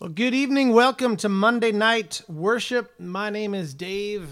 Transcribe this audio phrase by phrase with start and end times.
[0.00, 0.74] Well, good evening.
[0.74, 3.00] Welcome to Monday Night Worship.
[3.00, 4.28] My name is Dave,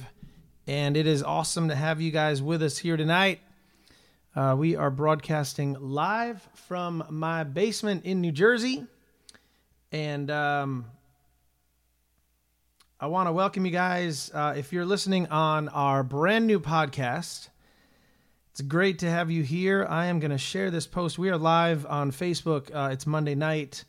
[0.69, 3.41] and it is awesome to have you guys with us here tonight.
[4.37, 8.87] Uh, we are broadcasting live from my basement in New Jersey,
[9.91, 10.85] and um,
[13.01, 14.31] I want to welcome you guys.
[14.33, 17.49] Uh, if you're listening on our brand new podcast,
[18.53, 19.85] it's great to have you here.
[19.91, 21.19] I am going to share this post.
[21.19, 22.73] We are live on Facebook.
[22.73, 23.83] Uh, it's Monday night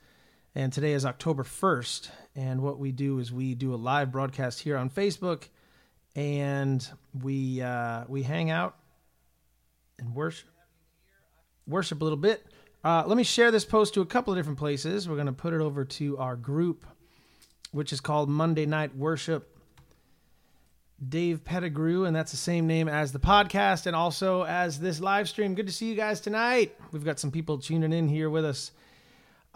[0.57, 2.09] and today is October 1st.
[2.35, 5.43] And what we do is we do a live broadcast here on Facebook,
[6.15, 6.85] and
[7.21, 8.75] we uh, we hang out
[9.99, 10.49] and worship
[11.67, 12.43] worship a little bit.
[12.83, 15.07] Uh, let me share this post to a couple of different places.
[15.07, 16.87] We're going to put it over to our group,
[17.71, 19.53] which is called Monday Night Worship.
[21.07, 25.29] Dave Pettigrew, and that's the same name as the podcast and also as this live
[25.29, 25.53] stream.
[25.53, 26.75] Good to see you guys tonight.
[26.91, 28.71] We've got some people tuning in here with us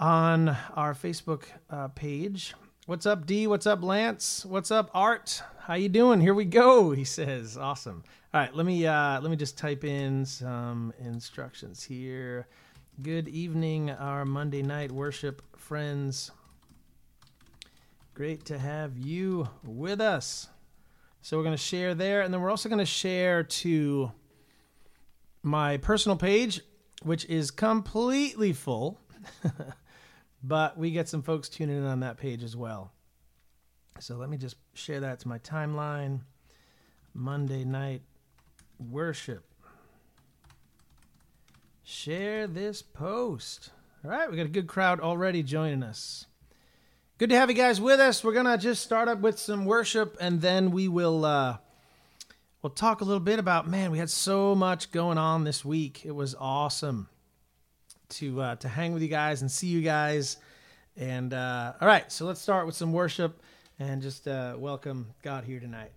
[0.01, 2.55] on our Facebook uh, page.
[2.87, 3.45] What's up, D?
[3.45, 4.43] What's up, Lance?
[4.43, 5.43] What's up, Art?
[5.59, 6.19] How you doing?
[6.19, 6.91] Here we go.
[6.95, 8.03] He says, "Awesome."
[8.33, 12.47] All right, let me uh, let me just type in some instructions here.
[13.01, 16.31] Good evening, our Monday night worship friends.
[18.15, 20.47] Great to have you with us.
[21.21, 24.11] So we're going to share there, and then we're also going to share to
[25.43, 26.61] my personal page,
[27.03, 28.99] which is completely full.
[30.43, 32.91] but we get some folks tuning in on that page as well.
[33.99, 36.21] So let me just share that to my timeline.
[37.13, 38.01] Monday night
[38.79, 39.43] worship.
[41.83, 43.71] Share this post.
[44.03, 46.25] All right, we got a good crowd already joining us.
[47.17, 48.23] Good to have you guys with us.
[48.23, 51.57] We're gonna just start up with some worship, and then we will uh,
[52.61, 53.67] we'll talk a little bit about.
[53.67, 56.03] Man, we had so much going on this week.
[56.05, 57.09] It was awesome
[58.11, 60.37] to uh, to hang with you guys and see you guys.
[60.97, 63.41] And uh, all right, so let's start with some worship
[63.79, 65.91] and just uh, welcome God here tonight.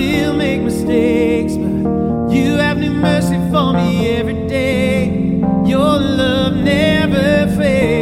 [0.00, 5.10] Still make mistakes, but you have new mercy for me every day.
[5.66, 7.99] Your love never fails.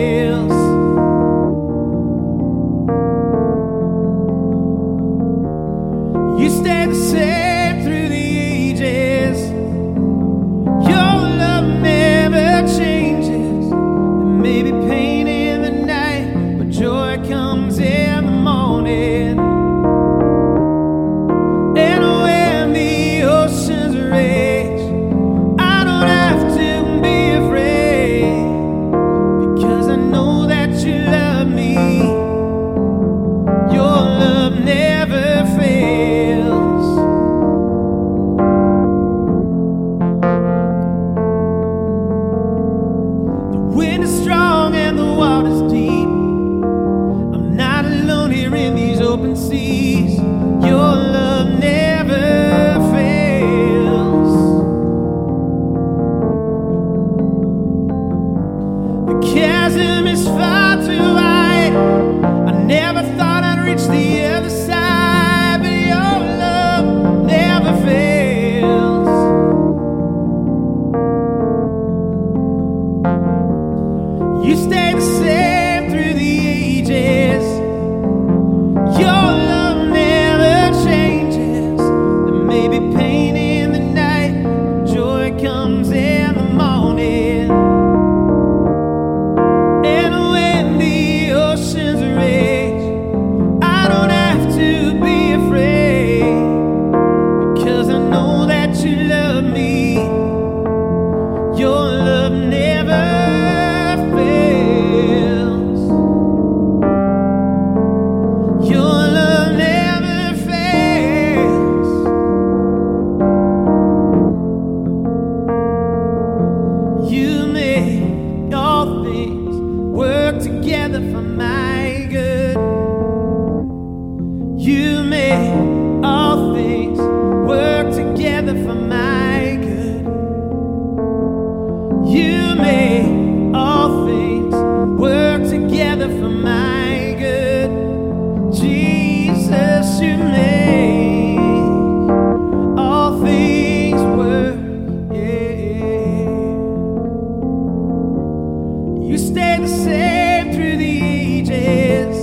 [149.58, 152.16] The same through the ages.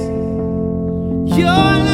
[1.37, 1.84] Your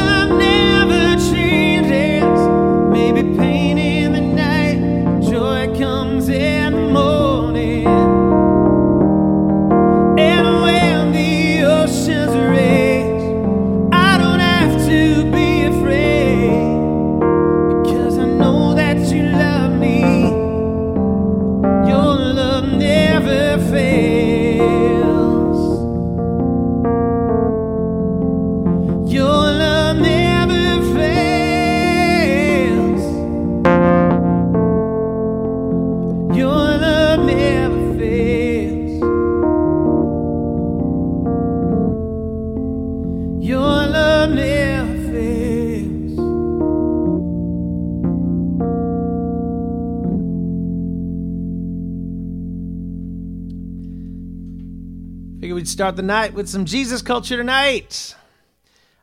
[55.82, 58.14] start the night with some Jesus culture tonight.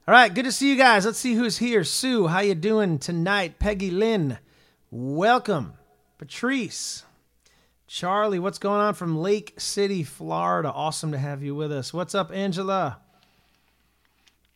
[0.08, 1.06] All right, good to see you guys.
[1.06, 1.84] Let's see who's here.
[1.84, 3.60] Sue, how you doing tonight?
[3.60, 4.38] Peggy Lynn,
[4.90, 5.74] welcome.
[6.18, 7.04] Patrice,
[7.86, 10.72] Charlie, what's going on from Lake City, Florida?
[10.72, 11.94] Awesome to have you with us.
[11.94, 13.00] What's up, Angela?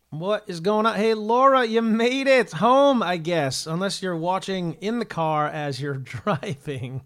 [0.10, 0.96] What is going on?
[0.96, 5.82] Hey, Laura, you made it home, I guess, unless you're watching in the car as
[5.82, 7.02] you're driving.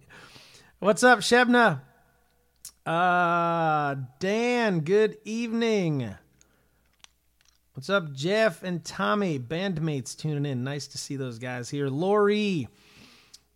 [0.78, 1.82] What's up, Shebna?
[2.88, 6.16] Uh, Dan, good evening.
[7.74, 10.64] What's up, Jeff and Tommy, bandmates tuning in.
[10.64, 11.90] Nice to see those guys here.
[11.90, 12.70] Lori,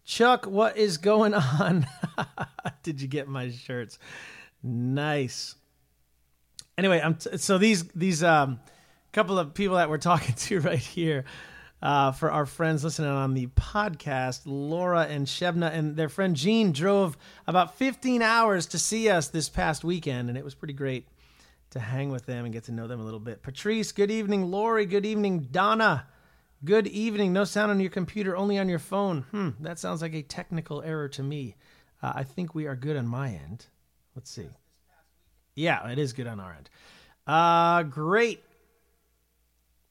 [0.04, 1.88] Chuck, what is going on?
[2.84, 4.00] Did you get my shirts?
[4.64, 5.56] Nice.
[6.78, 8.60] Anyway, I'm t- so these these um
[9.14, 11.24] couple of people that we're talking to right here
[11.82, 16.72] uh, for our friends listening on the podcast, Laura and Shebna and their friend Jean
[16.72, 17.18] drove
[17.48, 21.08] about 15 hours to see us this past weekend, and it was pretty great
[21.72, 23.42] to hang with them and get to know them a little bit.
[23.42, 24.52] Patrice, good evening.
[24.52, 25.48] Lori, good evening.
[25.52, 26.06] Donna,
[26.64, 27.34] good evening.
[27.34, 29.24] No sound on your computer, only on your phone.
[29.32, 31.56] Hmm, that sounds like a technical error to me.
[32.04, 33.66] Uh, I think we are good on my end.
[34.16, 34.50] Let's see.
[35.56, 36.70] Yeah, it is good on our end.
[37.26, 38.44] Uh, great.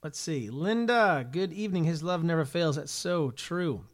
[0.03, 0.49] Let's see.
[0.49, 1.85] Linda, good evening.
[1.85, 2.77] His love never fails.
[2.77, 3.85] That's so true.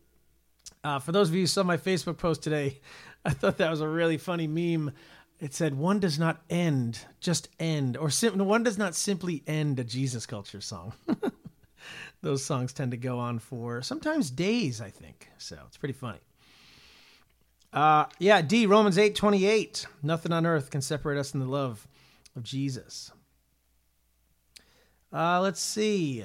[0.85, 2.79] Uh, for those of you who saw my Facebook post today,
[3.25, 4.93] I thought that was a really funny meme.
[5.41, 9.81] It said, "One does not end, just end," or sim- one does not simply end
[9.81, 10.93] a Jesus culture song.
[12.23, 15.29] Those songs tend to go on for sometimes days, I think.
[15.39, 16.21] So it's pretty funny.
[17.73, 19.87] Uh, yeah, D Romans eight twenty eight.
[20.05, 21.89] Nothing on earth can separate us from the love
[22.37, 23.11] of Jesus.
[25.13, 26.25] Uh, let's see.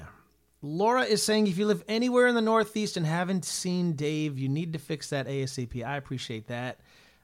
[0.61, 4.47] Laura is saying if you live anywhere in the Northeast and haven't seen Dave, you
[4.47, 5.83] need to fix that ASAP.
[5.83, 6.79] I appreciate that.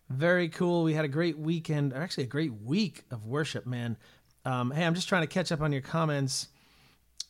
[0.10, 0.84] Very cool.
[0.84, 3.98] We had a great weekend, or actually a great week of worship, man.
[4.46, 6.48] Um, hey, I'm just trying to catch up on your comments.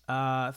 [0.07, 0.53] Uh,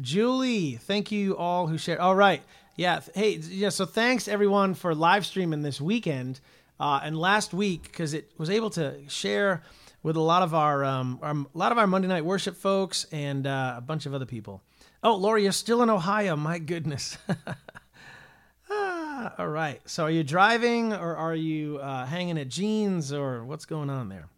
[0.00, 1.98] Julie, thank you all who shared.
[1.98, 2.42] All right.
[2.76, 3.00] Yeah.
[3.14, 3.70] Hey, yeah.
[3.70, 6.40] So thanks everyone for live streaming this weekend
[6.78, 9.62] uh, and last week because it was able to share
[10.06, 13.06] with a lot of our, um, our a lot of our Monday night worship folks
[13.10, 14.62] and uh, a bunch of other people.
[15.02, 16.36] Oh, Lori, you're still in Ohio.
[16.36, 17.18] My goodness.
[18.70, 19.80] ah, all right.
[19.86, 24.08] So are you driving or are you uh, hanging at Jean's or what's going on
[24.08, 24.28] there?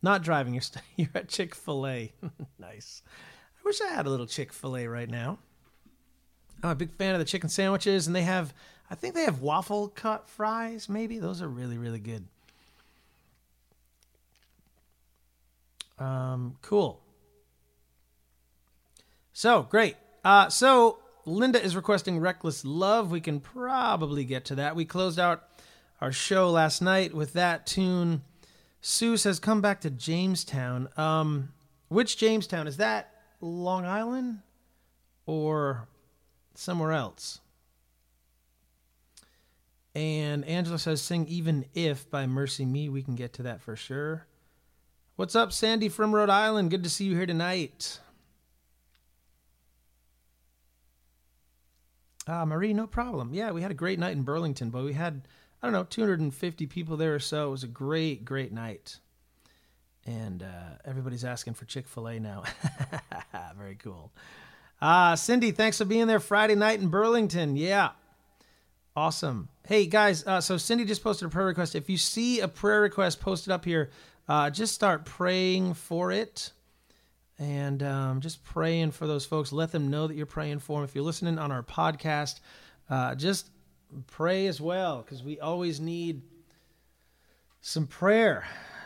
[0.00, 0.54] Not driving.
[0.54, 2.10] You're st- you're at Chick Fil A.
[2.58, 3.02] nice.
[3.58, 5.38] I wish I had a little Chick Fil A right now.
[6.62, 8.54] I'm a big fan of the chicken sandwiches, and they have,
[8.90, 10.88] I think they have waffle cut fries.
[10.88, 12.26] Maybe those are really really good.
[15.98, 17.02] Um, cool.
[19.32, 19.96] So great.
[20.24, 24.76] Uh, so Linda is requesting "Reckless Love." We can probably get to that.
[24.76, 25.44] We closed out
[26.00, 28.22] our show last night with that tune.
[28.80, 31.52] Sue says, "Come back to Jamestown." Um,
[31.88, 33.12] which Jamestown is that?
[33.40, 34.40] Long Island
[35.26, 35.88] or
[36.54, 37.40] somewhere else?
[39.94, 43.74] And Angela says, "Sing even if by Mercy Me." We can get to that for
[43.74, 44.27] sure.
[45.18, 46.70] What's up, Sandy from Rhode Island?
[46.70, 47.98] Good to see you here tonight.
[52.28, 53.34] Ah, Marie, no problem.
[53.34, 55.26] Yeah, we had a great night in Burlington, but we had,
[55.60, 57.48] I don't know, 250 people there or so.
[57.48, 59.00] It was a great, great night.
[60.06, 62.44] And uh, everybody's asking for Chick fil A now.
[63.58, 64.12] Very cool.
[64.80, 67.56] Uh, Cindy, thanks for being there Friday night in Burlington.
[67.56, 67.90] Yeah.
[68.94, 69.48] Awesome.
[69.66, 71.74] Hey, guys, uh, so Cindy just posted a prayer request.
[71.74, 73.90] If you see a prayer request posted up here,
[74.28, 76.52] uh, just start praying for it
[77.38, 79.52] and um, just praying for those folks.
[79.52, 80.84] Let them know that you're praying for them.
[80.84, 82.40] If you're listening on our podcast,
[82.90, 83.50] uh, just
[84.06, 86.22] pray as well because we always need
[87.60, 88.44] some prayer.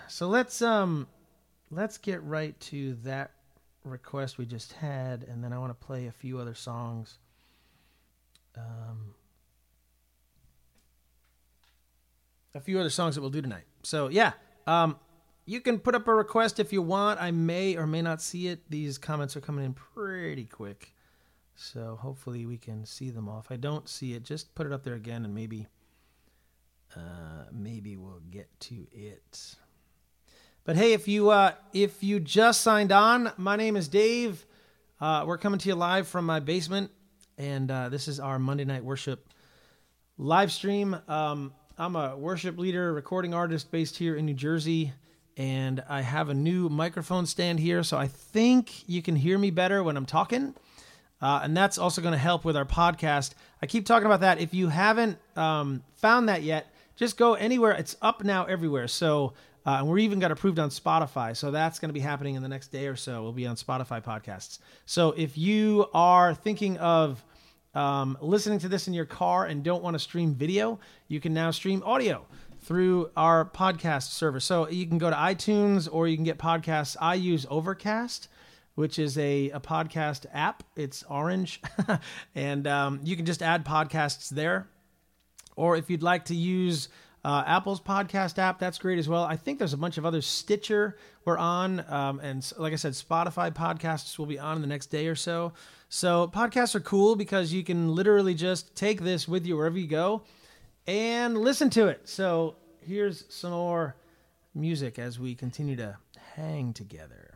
[0.09, 1.07] So let's um
[1.71, 3.33] let's get right to that
[3.85, 7.19] request we just had, and then I want to play a few other songs.
[8.57, 9.15] Um,
[12.55, 13.65] a few other songs that we'll do tonight.
[13.83, 14.33] So yeah,
[14.67, 14.97] um,
[15.45, 17.21] you can put up a request if you want.
[17.21, 18.71] I may or may not see it.
[18.71, 20.95] These comments are coming in pretty quick,
[21.55, 23.41] so hopefully we can see them all.
[23.41, 25.67] If I don't see it, just put it up there again, and maybe,
[26.97, 29.57] uh, maybe we'll get to it.
[30.65, 34.47] But hey, if you uh, if you just signed on, my name is Dave.
[35.01, 36.93] Uh, we're coming to you live from my basement,
[37.37, 39.29] and uh, this is our Monday night worship
[40.19, 40.97] live stream.
[41.09, 44.93] Um, I'm a worship leader, recording artist based here in New Jersey,
[45.37, 49.51] and I have a new microphone stand here, so I think you can hear me
[49.51, 50.55] better when I'm talking.
[51.21, 53.35] Uh, and that's also going to help with our podcast.
[53.63, 54.41] I keep talking about that.
[54.41, 57.73] If you haven't um, found that yet, just go anywhere.
[57.73, 58.89] It's up now everywhere.
[58.89, 59.35] So
[59.65, 61.37] uh, and we're even got approved on Spotify.
[61.37, 63.23] So that's going to be happening in the next day or so.
[63.23, 64.59] We'll be on Spotify podcasts.
[64.87, 67.25] So if you are thinking of
[67.75, 71.33] um, listening to this in your car and don't want to stream video, you can
[71.33, 72.27] now stream audio
[72.63, 74.45] through our podcast service.
[74.45, 76.97] So you can go to iTunes or you can get podcasts.
[77.01, 78.29] I use Overcast,
[78.77, 80.63] which is a, a podcast app.
[80.77, 81.61] It's orange,
[82.35, 84.69] and um, you can just add podcasts there.
[85.57, 86.89] Or if you'd like to use
[87.25, 89.25] uh, Apple's podcast app, that's great as well.
[89.25, 90.25] I think there's a bunch of others.
[90.25, 91.85] Stitcher, we're on.
[91.89, 95.15] Um, and like I said, Spotify podcasts will be on in the next day or
[95.15, 95.53] so.
[95.89, 99.89] So podcasts are cool because you can literally just take this with you wherever you
[99.89, 100.23] go
[100.87, 102.09] and listen to it.
[102.09, 103.97] So here's some more
[104.55, 105.97] music as we continue to
[106.35, 107.33] hang together.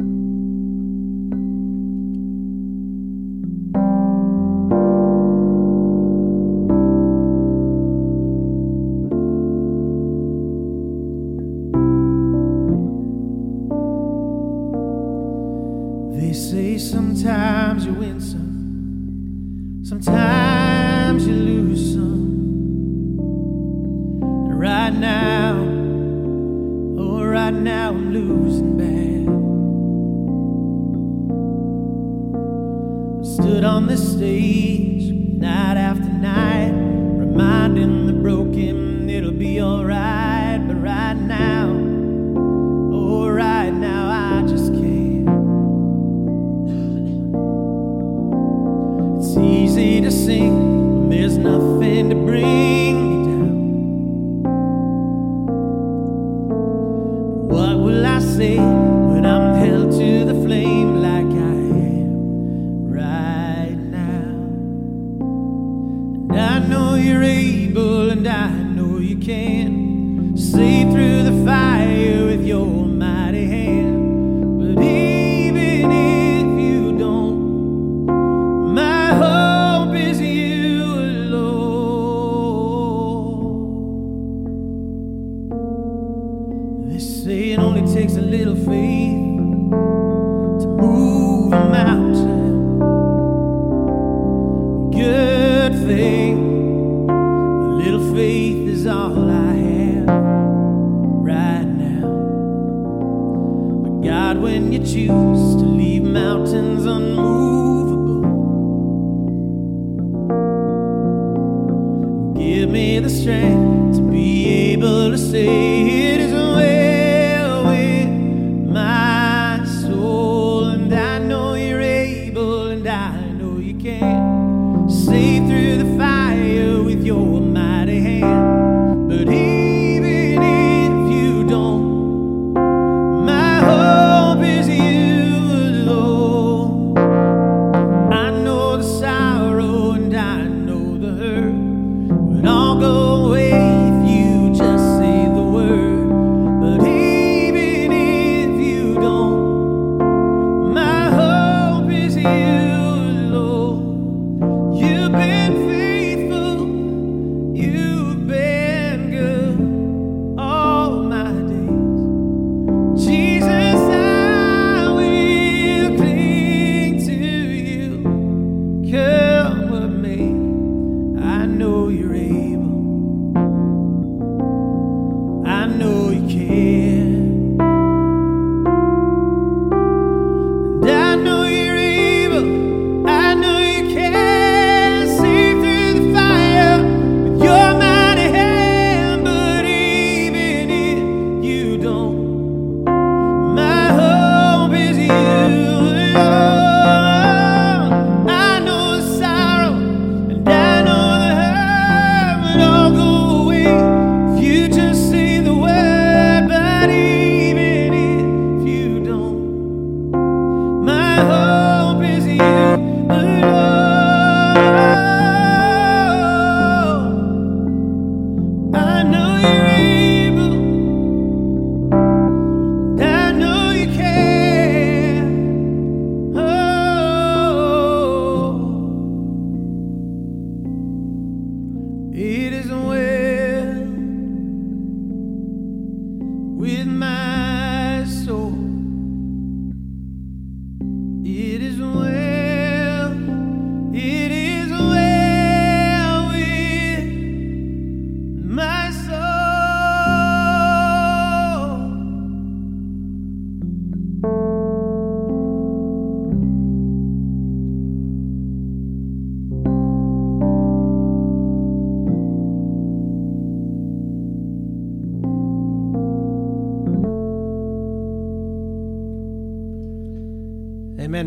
[69.19, 69.76] Jesus.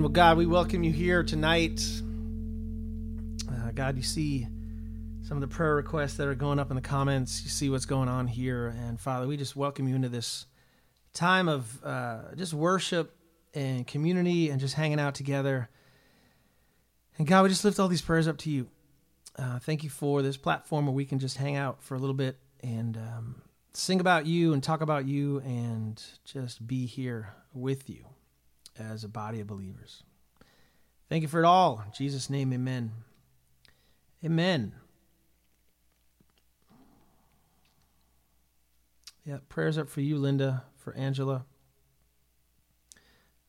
[0.10, 1.80] Well, God, we welcome you here tonight.
[3.48, 4.48] Uh, God, you see
[5.22, 7.44] some of the prayer requests that are going up in the comments.
[7.44, 8.70] You see what's going on here.
[8.70, 10.48] And Father, we just welcome you into this
[11.14, 13.16] time of uh, just worship
[13.54, 15.70] and community and just hanging out together.
[17.20, 18.68] And God, we just lift all these prayers up to you.
[19.38, 22.16] Uh, thank you for this platform where we can just hang out for a little
[22.16, 27.92] bit and um, sing about you and talk about you and just be here with
[27.92, 28.09] you
[28.80, 30.04] as a body of believers.
[31.10, 31.84] Thank you for it all.
[31.86, 32.92] In Jesus' name, amen.
[34.24, 34.74] Amen.
[39.26, 41.46] Yeah, prayers up for you, Linda, for Angela.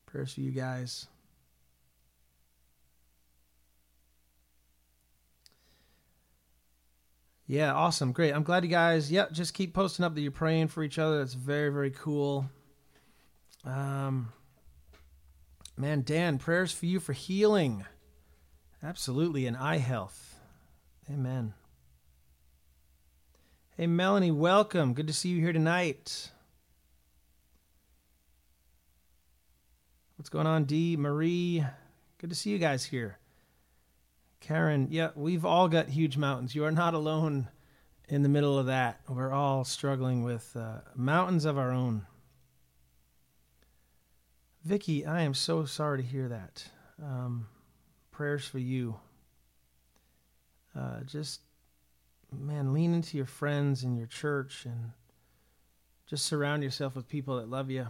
[0.05, 1.07] Prayers for you guys.
[7.47, 8.11] Yeah, awesome.
[8.13, 8.33] Great.
[8.33, 11.17] I'm glad you guys, yeah, just keep posting up that you're praying for each other.
[11.17, 12.49] That's very, very cool.
[13.65, 14.31] Um,
[15.81, 17.85] Man, Dan, prayers for you for healing.
[18.83, 20.35] Absolutely, and eye health.
[21.11, 21.55] Amen.
[23.75, 24.93] Hey, Melanie, welcome.
[24.93, 26.29] Good to see you here tonight.
[30.17, 30.95] What's going on, D?
[30.97, 31.65] Marie,
[32.19, 33.17] good to see you guys here.
[34.39, 36.53] Karen, yeah, we've all got huge mountains.
[36.53, 37.47] You are not alone
[38.07, 39.01] in the middle of that.
[39.09, 42.05] We're all struggling with uh, mountains of our own.
[44.63, 46.63] Vicky, I am so sorry to hear that.
[47.03, 47.47] Um,
[48.11, 48.95] prayers for you.
[50.77, 51.41] Uh, just,
[52.31, 54.91] man, lean into your friends and your church and
[56.05, 57.87] just surround yourself with people that love you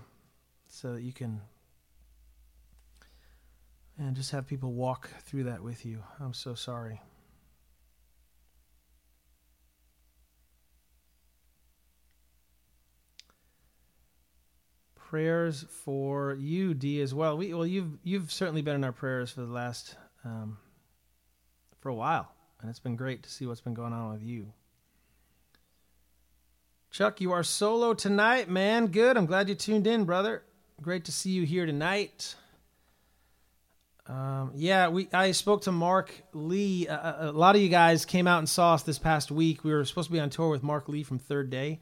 [0.68, 1.42] so that you can,
[3.98, 6.02] and just have people walk through that with you.
[6.22, 7.02] I'm so sorry.
[15.12, 17.38] Prayers for you, D, as well.
[17.38, 20.58] We well, you've you've certainly been in our prayers for the last um,
[21.82, 24.54] for a while, and it's been great to see what's been going on with you.
[26.92, 28.88] Chuck, you are solo tonight, man.
[28.88, 29.18] Good.
[29.18, 30.44] I'm glad you tuned in, brother.
[30.82, 32.36] Great to see you here tonight.
[34.08, 36.88] Um, yeah, we I spoke to Mark Lee.
[36.88, 39.66] Uh, a lot of you guys came out and saw us this past week.
[39.66, 41.82] We were supposed to be on tour with Mark Lee from Third Day.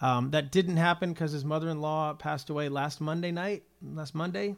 [0.00, 4.56] Um, that didn't happen because his mother-in-law passed away last Monday night, last Monday.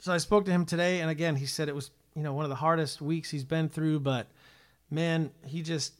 [0.00, 2.44] So I spoke to him today, and again, he said it was you know one
[2.44, 4.00] of the hardest weeks he's been through.
[4.00, 4.26] But
[4.90, 5.94] man, he just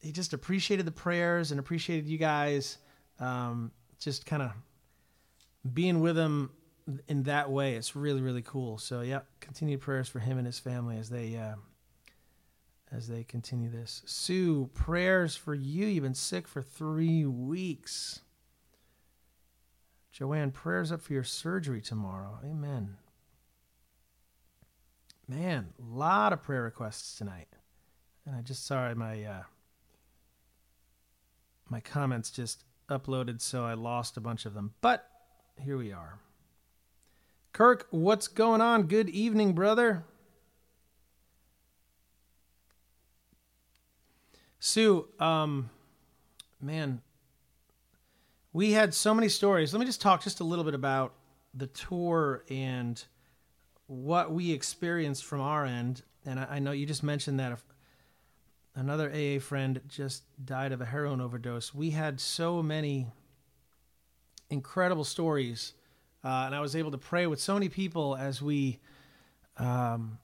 [0.00, 2.78] he just appreciated the prayers and appreciated you guys,
[3.20, 3.70] um,
[4.00, 4.50] just kind of
[5.72, 6.50] being with him
[7.08, 7.76] in that way.
[7.76, 8.78] It's really really cool.
[8.78, 11.36] So yeah, continued prayers for him and his family as they.
[11.36, 11.54] Uh,
[12.94, 14.02] as they continue this.
[14.06, 15.86] Sue, prayers for you.
[15.86, 18.20] You've been sick for three weeks.
[20.12, 22.38] Joanne, prayers up for your surgery tomorrow.
[22.44, 22.96] Amen.
[25.26, 27.48] Man, a lot of prayer requests tonight.
[28.26, 29.42] And I just sorry my uh,
[31.68, 34.74] my comments just uploaded, so I lost a bunch of them.
[34.80, 35.08] But
[35.60, 36.18] here we are.
[37.52, 38.84] Kirk, what's going on?
[38.84, 40.04] Good evening, brother.
[44.66, 45.68] Sue, um,
[46.58, 47.02] man,
[48.54, 49.74] we had so many stories.
[49.74, 51.12] Let me just talk just a little bit about
[51.52, 53.04] the tour and
[53.88, 56.00] what we experienced from our end.
[56.24, 57.58] And I, I know you just mentioned that
[58.74, 61.74] another AA friend just died of a heroin overdose.
[61.74, 63.08] We had so many
[64.48, 65.74] incredible stories,
[66.24, 68.80] uh, and I was able to pray with so many people as we
[69.58, 70.16] um,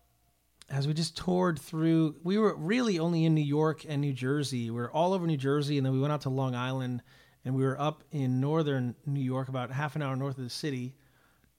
[0.71, 4.71] as we just toured through, we were really only in New York and New Jersey.
[4.71, 7.03] We were all over New Jersey, and then we went out to Long Island,
[7.45, 10.51] and we were up in northern New York, about half an hour north of the
[10.51, 10.95] city,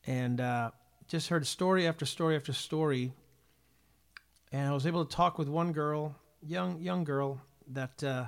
[0.07, 0.71] and uh,
[1.07, 3.11] just heard story after story after story.
[4.53, 8.25] And I was able to talk with one girl, young young girl, that uh,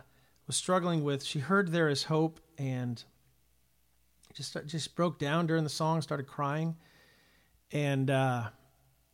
[0.48, 1.24] was struggling with.
[1.24, 3.02] She heard there is hope, and
[4.34, 6.76] just just broke down during the song, started crying,
[7.72, 8.10] and.
[8.10, 8.50] Uh,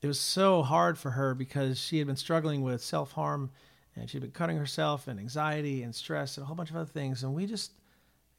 [0.01, 3.51] it was so hard for her because she had been struggling with self harm
[3.95, 6.85] and she'd been cutting herself and anxiety and stress and a whole bunch of other
[6.85, 7.23] things.
[7.23, 7.71] And we just,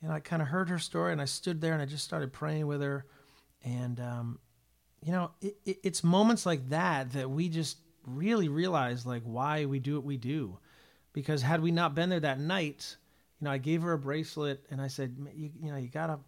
[0.01, 2.05] you know, I kind of heard her story and I stood there and I just
[2.05, 3.05] started praying with her.
[3.63, 4.39] And, um,
[5.03, 9.67] you know, it, it, it's moments like that that we just really realize like why
[9.67, 10.59] we do what we do.
[11.13, 12.97] Because had we not been there that night,
[13.39, 16.21] you know, I gave her a bracelet and I said, you, you know, you gotta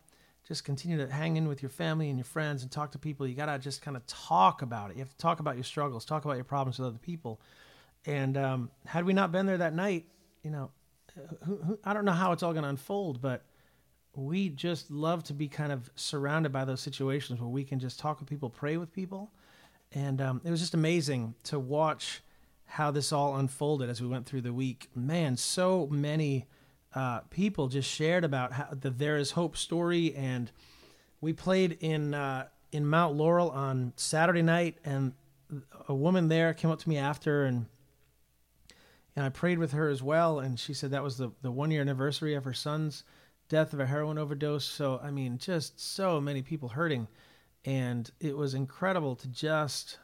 [0.47, 3.27] just continue to hang in with your family and your friends and talk to people.
[3.27, 4.97] You got to just kind of talk about it.
[4.97, 7.41] You have to talk about your struggles, talk about your problems with other people.
[8.07, 10.07] And um, had we not been there that night,
[10.43, 10.71] you know,
[11.45, 13.45] who, who, I don't know how it's all going to unfold, but
[14.15, 17.99] we just love to be kind of surrounded by those situations where we can just
[17.99, 19.31] talk with people, pray with people.
[19.93, 22.23] And um, it was just amazing to watch
[22.65, 24.89] how this all unfolded as we went through the week.
[24.95, 26.47] Man, so many
[26.95, 30.15] uh, people just shared about how the There Is Hope story.
[30.15, 30.51] And
[31.21, 35.13] we played in, uh, in Mount Laurel on Saturday night, and
[35.89, 37.67] a woman there came up to me after and
[39.15, 40.41] and I prayed with her as well.
[40.41, 43.05] And she said that was the, the one year anniversary of her son's
[43.49, 44.65] death of a heroin overdose.
[44.65, 47.09] So, I mean, just so many people hurting.
[47.65, 49.99] And it was incredible to just,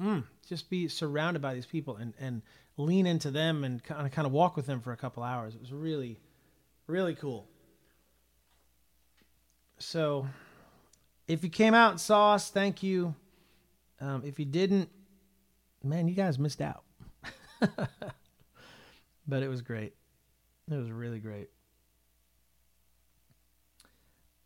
[0.00, 2.42] mm, just be surrounded by these people and, and
[2.78, 5.54] lean into them and kind of, kind of walk with them for a couple hours.
[5.54, 6.18] It was really,
[6.86, 7.46] really cool.
[9.78, 10.26] So,
[11.26, 13.14] if you came out and saw us, thank you.
[14.00, 14.88] Um, if you didn't,
[15.82, 16.84] man, you guys missed out.
[19.26, 19.94] but it was great.
[20.70, 21.48] It was really great.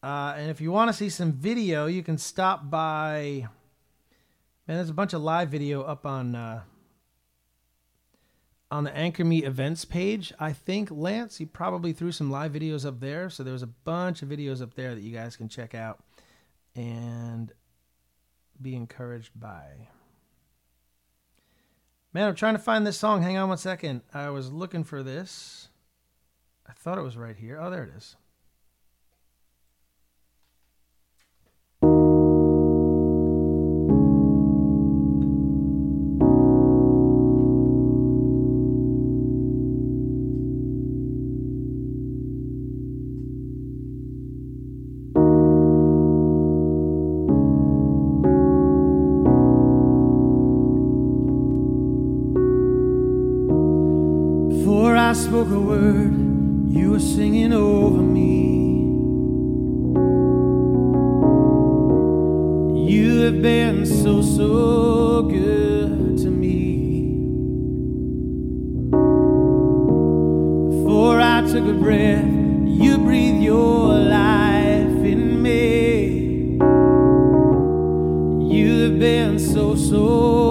[0.02, 3.46] Uh, and if you want to see some video, you can stop by.
[4.66, 6.62] Man, there's a bunch of live video up on uh,
[8.72, 10.32] on the Anchor Me events page.
[10.40, 14.22] I think Lance, he probably threw some live videos up there, so there's a bunch
[14.22, 16.02] of videos up there that you guys can check out
[16.74, 17.52] and
[18.60, 19.88] be encouraged by.
[22.14, 23.20] Man, I'm trying to find this song.
[23.22, 24.00] Hang on one second.
[24.14, 25.68] I was looking for this.
[26.66, 27.60] I thought it was right here.
[27.60, 28.16] Oh, there it is.
[71.52, 72.24] Took a breath,
[72.64, 76.56] you breathe your life in me.
[78.56, 80.41] You have been so, so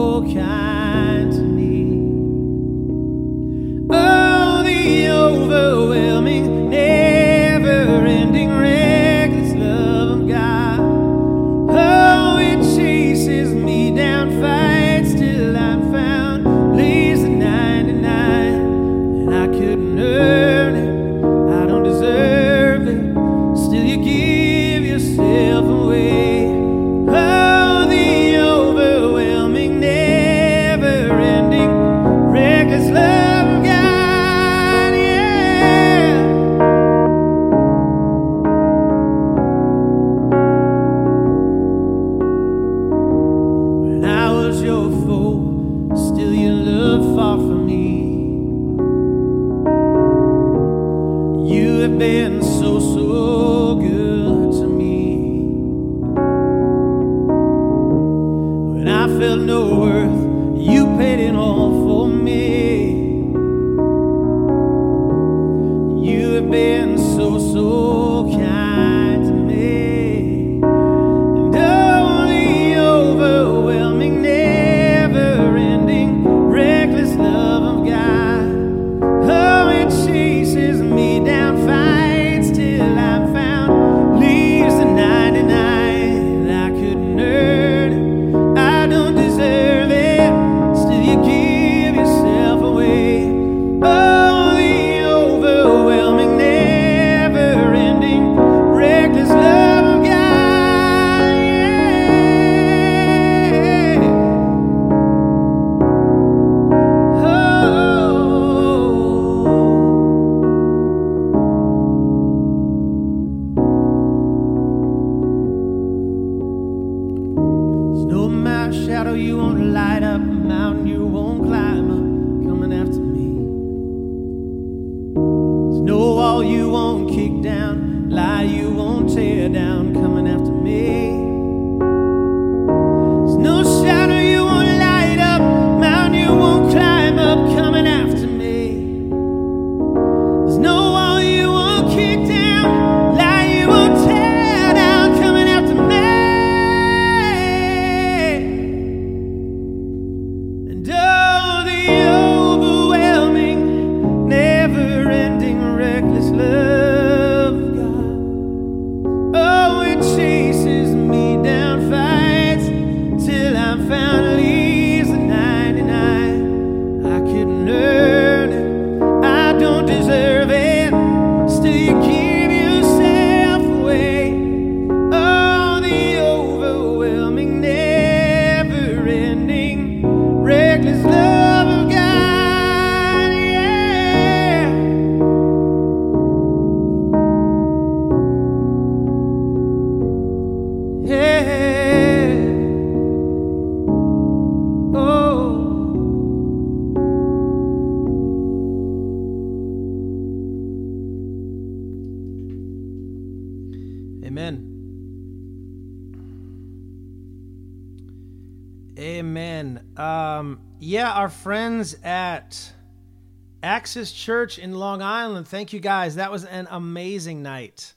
[213.93, 215.47] Church in Long Island.
[215.47, 216.15] Thank you guys.
[216.15, 217.93] That was an amazing night.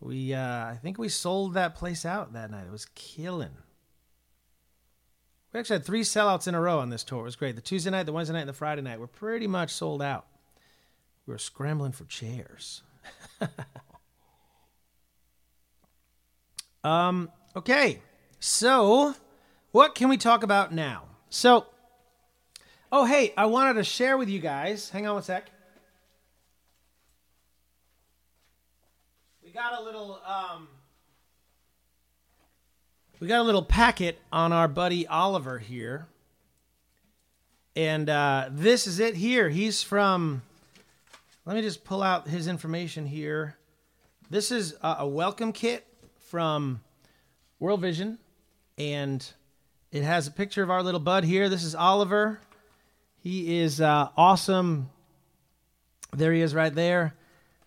[0.00, 2.66] We, uh, I think we sold that place out that night.
[2.66, 3.56] It was killing.
[5.52, 7.20] We actually had three sellouts in a row on this tour.
[7.20, 7.54] It was great.
[7.54, 10.26] The Tuesday night, the Wednesday night, and the Friday night were pretty much sold out.
[11.26, 12.82] We were scrambling for chairs.
[16.84, 18.00] um, okay,
[18.40, 19.14] so
[19.70, 21.04] what can we talk about now?
[21.30, 21.66] So,
[22.92, 24.90] oh, hey, I wanted to share with you guys.
[24.90, 25.50] Hang on one sec.
[29.44, 30.68] We got a little, um,
[33.20, 36.06] we got a little packet on our buddy Oliver here.
[37.74, 39.50] And uh, this is it here.
[39.50, 40.42] He's from,
[41.44, 43.56] let me just pull out his information here.
[44.30, 45.86] This is a, a welcome kit
[46.18, 46.80] from
[47.60, 48.18] World Vision.
[48.78, 49.26] And
[49.92, 51.48] it has a picture of our little bud here.
[51.48, 52.40] This is Oliver.
[53.26, 54.88] He is uh, awesome.
[56.12, 57.16] There he is right there.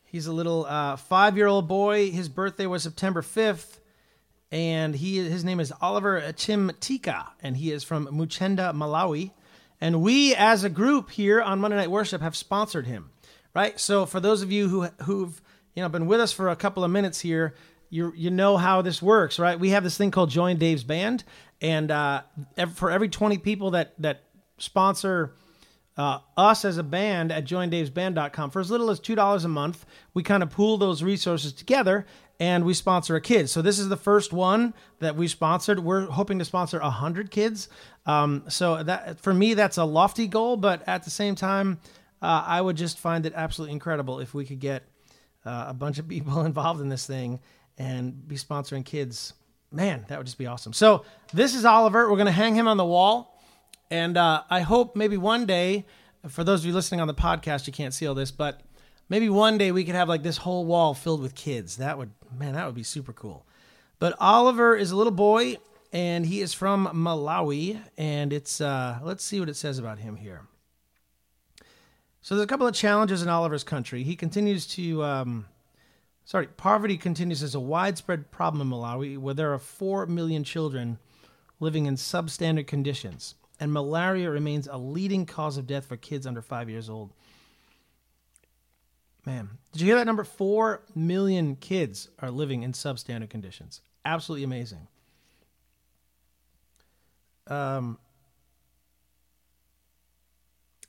[0.05, 2.11] He's a little uh, five year old boy.
[2.11, 3.79] His birthday was September 5th.
[4.53, 9.31] And he his name is Oliver Chimtika, and he is from Muchenda, Malawi.
[9.81, 13.09] And we, as a group here on Monday Night Worship, have sponsored him.
[13.53, 13.77] Right.
[13.77, 15.41] So for those of you who who've
[15.75, 17.53] you know been with us for a couple of minutes here,
[17.89, 19.59] you you know how this works, right?
[19.59, 21.25] We have this thing called Join Dave's Band,
[21.59, 22.21] and uh,
[22.75, 24.23] for every twenty people that that
[24.57, 25.33] sponsor
[25.99, 29.85] uh, us as a band at joindavesband.com for as little as two dollars a month,
[30.13, 32.05] we kind of pool those resources together
[32.39, 33.49] and we sponsor a kid.
[33.49, 35.77] So this is the first one that we sponsored.
[35.77, 37.67] We're hoping to sponsor a hundred kids.
[38.05, 41.79] Um, so that for me, that's a lofty goal, but at the same time,
[42.21, 44.83] uh, I would just find it absolutely incredible if we could get
[45.45, 47.41] uh, a bunch of people involved in this thing
[47.77, 49.33] and be sponsoring kids.
[49.69, 50.71] Man, that would just be awesome.
[50.71, 52.09] So this is Oliver.
[52.09, 53.35] We're going to hang him on the wall.
[53.91, 55.85] And uh, I hope maybe one day,
[56.27, 58.61] for those of you listening on the podcast, you can't see all this, but
[59.09, 61.77] maybe one day we could have like this whole wall filled with kids.
[61.77, 63.45] That would, man, that would be super cool.
[63.97, 65.57] But Oliver is a little boy
[65.91, 67.81] and he is from Malawi.
[67.97, 70.43] And it's, uh, let's see what it says about him here.
[72.21, 74.03] So there's a couple of challenges in Oliver's country.
[74.03, 75.45] He continues to, um,
[76.25, 80.99] sorry, poverty continues as a widespread problem in Malawi, where there are 4 million children
[81.59, 86.41] living in substandard conditions, and malaria remains a leading cause of death for kids under
[86.41, 87.11] five years old.
[89.25, 90.23] Man, did you hear that number?
[90.23, 93.81] 4 million kids are living in substandard conditions.
[94.05, 94.87] Absolutely amazing.
[97.47, 97.97] Um,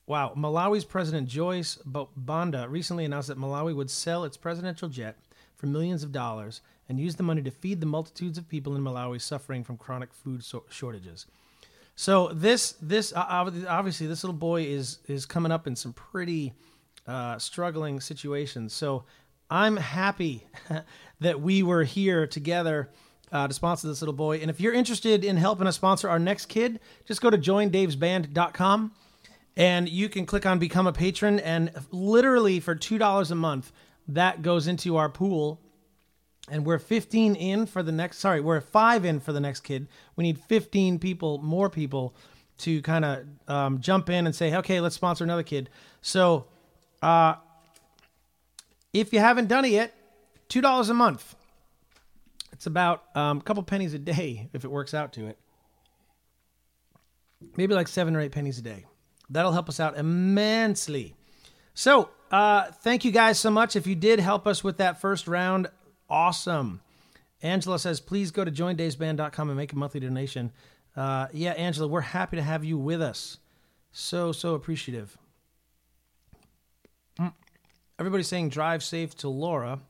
[0.06, 0.32] wow.
[0.36, 5.16] Malawi's President Joyce Banda recently announced that Malawi would sell its presidential jet
[5.56, 8.82] for millions of dollars and use the money to feed the multitudes of people in
[8.82, 11.26] Malawi suffering from chronic food so- shortages.
[12.00, 16.54] So this this obviously this little boy is is coming up in some pretty
[17.06, 18.72] uh, struggling situations.
[18.72, 19.04] So
[19.50, 20.46] I'm happy
[21.20, 22.88] that we were here together
[23.30, 24.38] uh, to sponsor this little boy.
[24.38, 28.92] And if you're interested in helping us sponsor our next kid, just go to joindavesband.com
[29.58, 33.72] and you can click on become a patron and literally for $2 a month
[34.08, 35.60] that goes into our pool
[36.50, 39.88] and we're 15 in for the next sorry we're 5 in for the next kid.
[40.16, 42.14] We need 15 people more people
[42.58, 45.70] to kind of um, jump in and say okay let's sponsor another kid.
[46.02, 46.46] So
[47.02, 47.34] uh,
[48.92, 49.94] if you haven't done it yet
[50.50, 51.36] $2 a month.
[52.52, 55.38] It's about um, a couple pennies a day if it works out to it.
[57.56, 58.84] Maybe like seven or eight pennies a day.
[59.30, 61.14] That'll help us out immensely.
[61.72, 63.76] So uh, thank you guys so much.
[63.76, 65.68] If you did help us with that first round,
[66.10, 66.80] awesome.
[67.42, 70.52] Angela says, please go to joindavesband.com and make a monthly donation.
[70.96, 73.38] Uh, yeah, Angela, we're happy to have you with us.
[73.92, 75.16] So, so appreciative.
[77.18, 77.32] Mm.
[77.98, 79.80] Everybody's saying drive safe to Laura.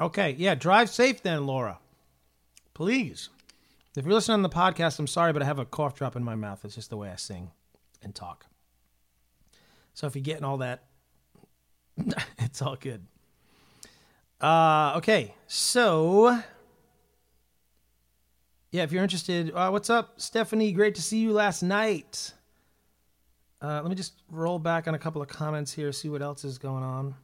[0.00, 1.78] Okay, yeah, drive safe then, Laura.
[2.74, 3.30] Please.
[3.96, 6.22] If you're listening on the podcast, I'm sorry, but I have a cough drop in
[6.22, 6.64] my mouth.
[6.64, 7.50] It's just the way I sing
[8.02, 8.44] and talk.
[9.94, 10.84] So if you're getting all that,
[12.38, 13.06] it's all good.
[14.40, 16.42] Uh, okay, so
[18.70, 20.72] yeah, if you're interested, uh, what's up, Stephanie?
[20.72, 22.34] Great to see you last night.
[23.62, 26.44] Uh, let me just roll back on a couple of comments here, see what else
[26.44, 27.14] is going on.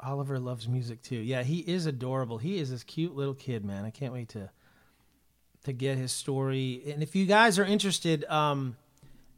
[0.00, 1.16] Oliver loves music too.
[1.16, 2.38] Yeah, he is adorable.
[2.38, 3.84] He is this cute little kid, man.
[3.84, 4.50] I can't wait to
[5.62, 6.82] to get his story.
[6.92, 8.76] And if you guys are interested, um,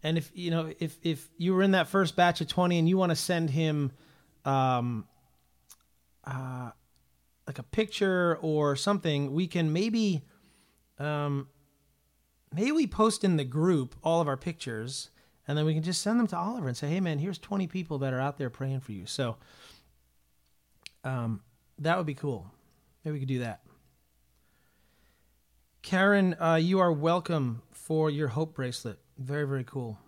[0.07, 2.89] and if you know if if you were in that first batch of twenty and
[2.89, 3.91] you want to send him,
[4.45, 5.05] um,
[6.23, 6.71] uh,
[7.49, 10.23] like a picture or something, we can maybe
[11.01, 11.49] um,
[12.55, 15.11] maybe we post in the group all of our pictures
[15.49, 17.67] and then we can just send them to Oliver and say, "Hey, man, here's 20
[17.67, 19.39] people that are out there praying for you." So,
[21.03, 21.43] um,
[21.81, 22.47] that would be cool.
[23.05, 23.61] Maybe we could do that.
[25.83, 29.01] Karen, uh, you are welcome for your hope bracelet.
[29.19, 29.99] Very, very cool.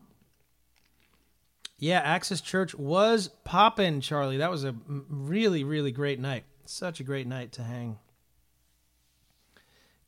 [1.78, 4.38] Yeah, Axis Church was popping, Charlie.
[4.38, 6.44] That was a really, really great night.
[6.66, 7.98] Such a great night to hang.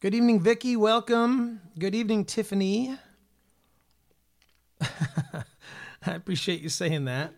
[0.01, 0.77] Good evening, Vicky.
[0.77, 1.61] Welcome.
[1.79, 2.97] Good evening, Tiffany.
[4.81, 5.45] I
[6.05, 7.35] appreciate you saying that.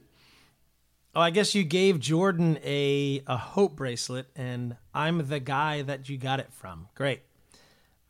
[1.14, 6.08] Oh, I guess you gave Jordan a a hope bracelet, and I'm the guy that
[6.08, 6.88] you got it from.
[6.94, 7.20] Great,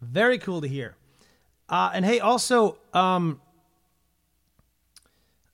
[0.01, 0.95] very cool to hear.
[1.73, 3.41] Uh, and hey, also, um,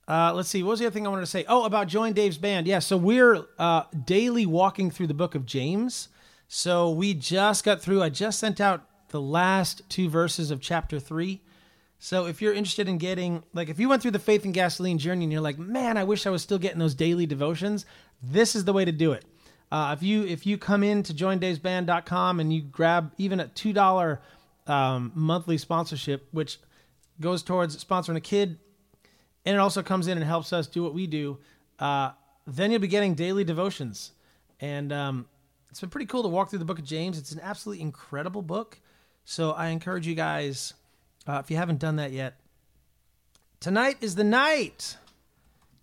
[0.08, 1.44] uh, let's see, what was the other thing I wanted to say?
[1.46, 2.66] Oh, about Join Dave's band.
[2.66, 6.08] Yeah, so we're uh, daily walking through the book of James.
[6.48, 8.02] So we just got through.
[8.02, 11.40] I just sent out the last two verses of chapter three.
[12.00, 14.98] So if you're interested in getting, like, if you went through the faith and gasoline
[14.98, 17.86] journey and you're like, man, I wish I was still getting those daily devotions,
[18.20, 19.24] this is the way to do it.
[19.70, 23.72] Uh, if you if you come in to joindavesband.com and you grab even a two
[23.72, 24.20] dollar
[24.68, 26.58] um, monthly sponsorship, which
[27.20, 28.58] goes towards sponsoring a kid,
[29.44, 31.38] and it also comes in and helps us do what we do,
[31.78, 32.10] uh,
[32.46, 34.12] then you'll be getting daily devotions.
[34.60, 35.26] And um,
[35.70, 37.18] it's been pretty cool to walk through the book of James.
[37.18, 38.80] It's an absolutely incredible book.
[39.24, 40.74] So I encourage you guys
[41.28, 42.40] uh, if you haven't done that yet,
[43.60, 44.96] tonight is the night.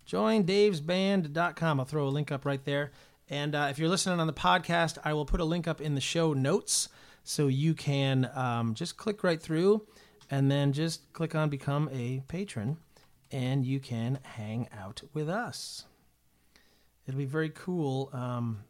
[0.04, 1.80] Join davesband.com.
[1.80, 2.90] I'll throw a link up right there.
[3.28, 5.94] And uh, if you're listening on the podcast, I will put a link up in
[5.94, 6.88] the show notes
[7.26, 9.86] so you can um, just click right through
[10.30, 12.78] and then just click on become a patron
[13.30, 15.84] and you can hang out with us.
[17.06, 18.10] It'll be very cool.
[18.12, 18.64] Um,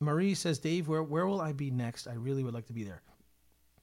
[0.00, 2.06] Marie says, Dave, where, where will I be next?
[2.06, 3.02] I really would like to be there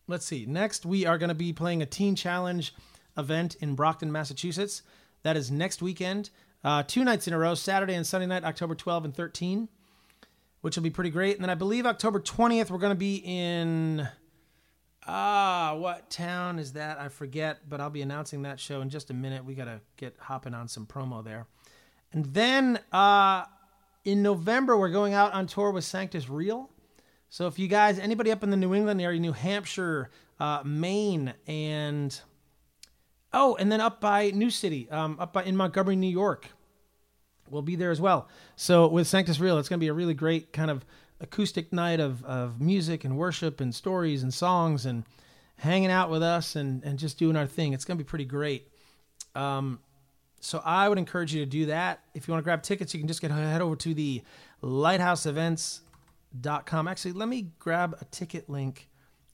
[0.08, 0.46] let's see.
[0.46, 2.74] Next, we are going to be playing a Teen Challenge
[3.18, 4.84] event in Brockton, Massachusetts.
[5.24, 6.30] That is next weekend.
[6.64, 9.70] Uh, two nights in a row, Saturday and Sunday night, October 12 and 13,
[10.66, 11.36] which will be pretty great.
[11.36, 14.08] And then I believe October 20th, we're going to be in.
[15.06, 17.00] Ah, what town is that?
[17.00, 19.46] I forget, but I'll be announcing that show in just a minute.
[19.46, 21.46] We got to get hopping on some promo there.
[22.14, 23.46] And then uh,
[24.06, 26.72] in November, we're going out on tour with Sanctus Real.
[27.30, 30.10] So if you guys, anybody up in the New England area, New Hampshire,
[30.40, 32.20] uh, Maine, and
[33.32, 36.48] oh, and then up by New City, um, up by in Montgomery, New York,
[37.50, 38.28] we'll be there as well.
[38.56, 40.86] So with Sanctus Real, it's going to be a really great kind of
[41.20, 45.04] acoustic night of of music and worship and stories and songs and
[45.58, 47.74] hanging out with us and and just doing our thing.
[47.74, 48.70] It's going to be pretty great.
[49.34, 49.80] Um,
[50.40, 52.02] so I would encourage you to do that.
[52.14, 54.22] If you want to grab tickets, you can just get head over to the
[54.62, 55.82] Lighthouse Events
[56.66, 56.88] com.
[56.88, 58.90] Actually, let me grab a ticket link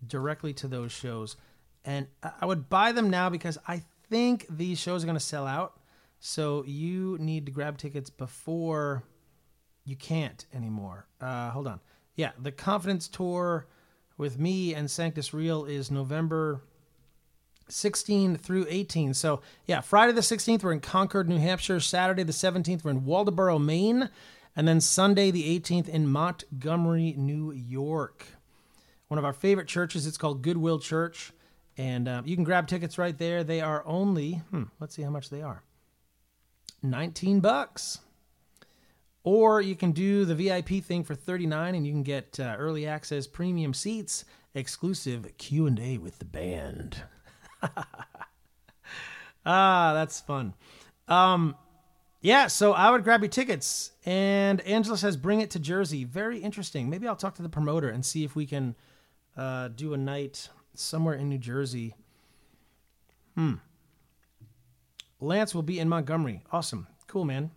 [0.05, 1.35] directly to those shows.
[1.83, 2.07] And
[2.39, 5.79] I would buy them now because I think these shows are going to sell out.
[6.23, 9.03] So you need to grab tickets before
[9.83, 11.07] you can't anymore.
[11.19, 11.79] Uh, hold on.
[12.15, 13.65] Yeah, the Confidence Tour
[14.19, 16.61] with me and Sanctus Real is November
[17.69, 19.15] 16 through 18.
[19.15, 21.79] So, yeah, Friday the 16th, we're in Concord, New Hampshire.
[21.79, 24.07] Saturday the 17th, we're in Waldoboro, Maine.
[24.55, 28.27] And then Sunday, the 18th, in Montgomery, New York.
[29.07, 30.05] One of our favorite churches.
[30.05, 31.31] It's called Goodwill Church.
[31.77, 33.43] And uh, you can grab tickets right there.
[33.43, 35.63] They are only, hmm, let's see how much they are
[36.83, 37.99] 19 bucks.
[39.23, 42.87] Or you can do the VIP thing for 39 and you can get uh, early
[42.87, 44.25] access premium seats,
[44.55, 47.03] exclusive Q&A with the band.
[49.45, 50.55] ah, that's fun.
[51.07, 51.55] Um,
[52.21, 53.91] yeah, so I would grab your tickets.
[54.05, 56.03] And Angela says, bring it to Jersey.
[56.03, 56.89] Very interesting.
[56.89, 58.75] Maybe I'll talk to the promoter and see if we can
[59.37, 61.95] uh, do a night somewhere in New Jersey.
[63.35, 63.55] Hmm.
[65.21, 66.43] Lance will be in Montgomery.
[66.51, 66.87] Awesome.
[67.07, 67.51] Cool, man.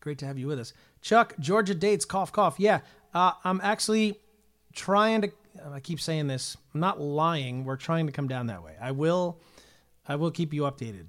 [0.00, 0.72] Great to have you with us.
[1.00, 2.56] Chuck, Georgia dates, cough, cough.
[2.58, 2.80] Yeah,
[3.14, 4.18] uh, I'm actually
[4.72, 5.32] trying to.
[5.70, 6.56] I keep saying this.
[6.74, 7.64] I'm not lying.
[7.64, 8.74] We're trying to come down that way.
[8.80, 9.38] I will.
[10.06, 11.06] I will keep you updated.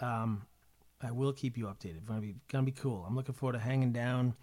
[0.00, 0.46] Um,
[1.02, 1.96] I will keep you updated.
[1.98, 3.04] It's gonna be gonna be cool.
[3.06, 4.34] I'm looking forward to hanging down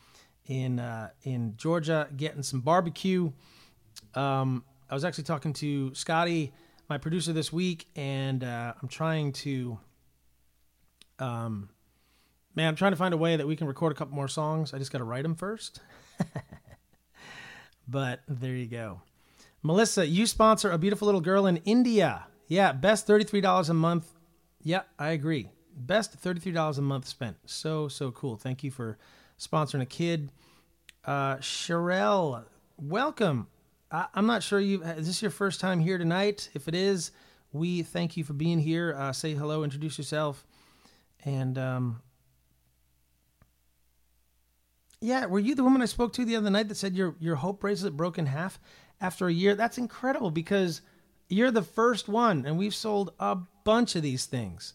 [0.48, 3.32] in uh, in Georgia, getting some barbecue.
[4.16, 6.52] Um, I was actually talking to Scotty,
[6.90, 9.78] my producer, this week, and uh, I'm trying to,
[11.20, 11.70] um,
[12.56, 14.74] man, I'm trying to find a way that we can record a couple more songs.
[14.74, 15.80] I just got to write them first.
[17.88, 19.02] but there you go.
[19.62, 22.28] Melissa, you sponsor a beautiful little girl in India.
[22.48, 24.08] Yeah, best $33 a month.
[24.64, 25.50] Yeah, I agree.
[25.76, 27.38] Best $33 a month spent.
[27.46, 28.38] So, so cool.
[28.38, 28.98] Thank you for
[29.38, 30.32] sponsoring a kid.
[31.06, 32.46] Uh, Sherelle,
[32.78, 33.48] welcome.
[33.92, 34.84] I, I'm not sure you.
[34.84, 36.50] Is this your first time here tonight?
[36.54, 37.12] If it is,
[37.52, 38.96] we thank you for being here.
[38.98, 40.46] Uh, say hello, introduce yourself,
[41.26, 42.02] and um,
[45.02, 47.36] yeah, were you the woman I spoke to the other night that said your your
[47.36, 48.60] hope bracelet broke in half
[49.00, 49.56] after a year?
[49.56, 50.82] That's incredible because
[51.30, 54.74] you're the first one, and we've sold a bunch of these things.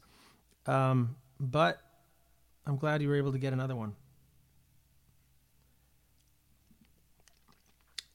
[0.66, 1.80] Um, but
[2.66, 3.94] I'm glad you were able to get another one.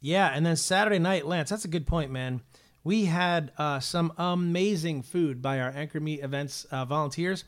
[0.02, 2.42] Yeah, and then Saturday night, Lance, that's a good point, man.
[2.84, 7.44] We had uh, some amazing food by our Anchor Meat Events uh, volunteers.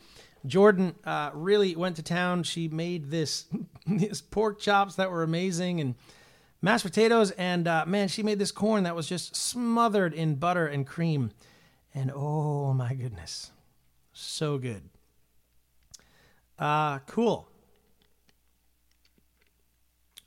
[0.46, 2.44] Jordan uh, really went to town.
[2.44, 3.46] She made this
[3.88, 5.96] these pork chops that were amazing and
[6.62, 10.68] mashed potatoes, and uh, man, she made this corn that was just smothered in butter
[10.68, 11.32] and cream,
[11.94, 13.52] and oh my goodness,
[14.14, 14.84] so good.
[16.58, 17.50] Uh, cool.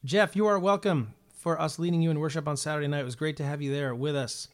[0.05, 3.01] Jeff, you are welcome for us leading you in worship on Saturday night.
[3.01, 4.49] It was great to have you there with us.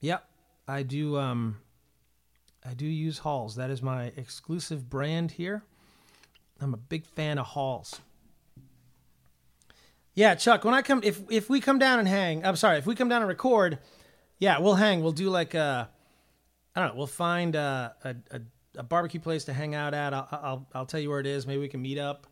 [0.00, 0.28] Yep,
[0.68, 1.16] I do.
[1.16, 1.56] Um,
[2.64, 3.56] I do use Halls.
[3.56, 5.62] That is my exclusive brand here.
[6.60, 8.00] I'm a big fan of Halls.
[10.14, 10.64] Yeah, Chuck.
[10.64, 13.08] When I come, if if we come down and hang, I'm sorry, if we come
[13.08, 13.78] down and record,
[14.38, 15.02] yeah, we'll hang.
[15.02, 15.90] We'll do like a,
[16.74, 16.98] I don't know.
[16.98, 18.40] We'll find a a, a,
[18.76, 20.14] a barbecue place to hang out at.
[20.14, 21.46] I'll, I'll I'll tell you where it is.
[21.46, 22.28] Maybe we can meet up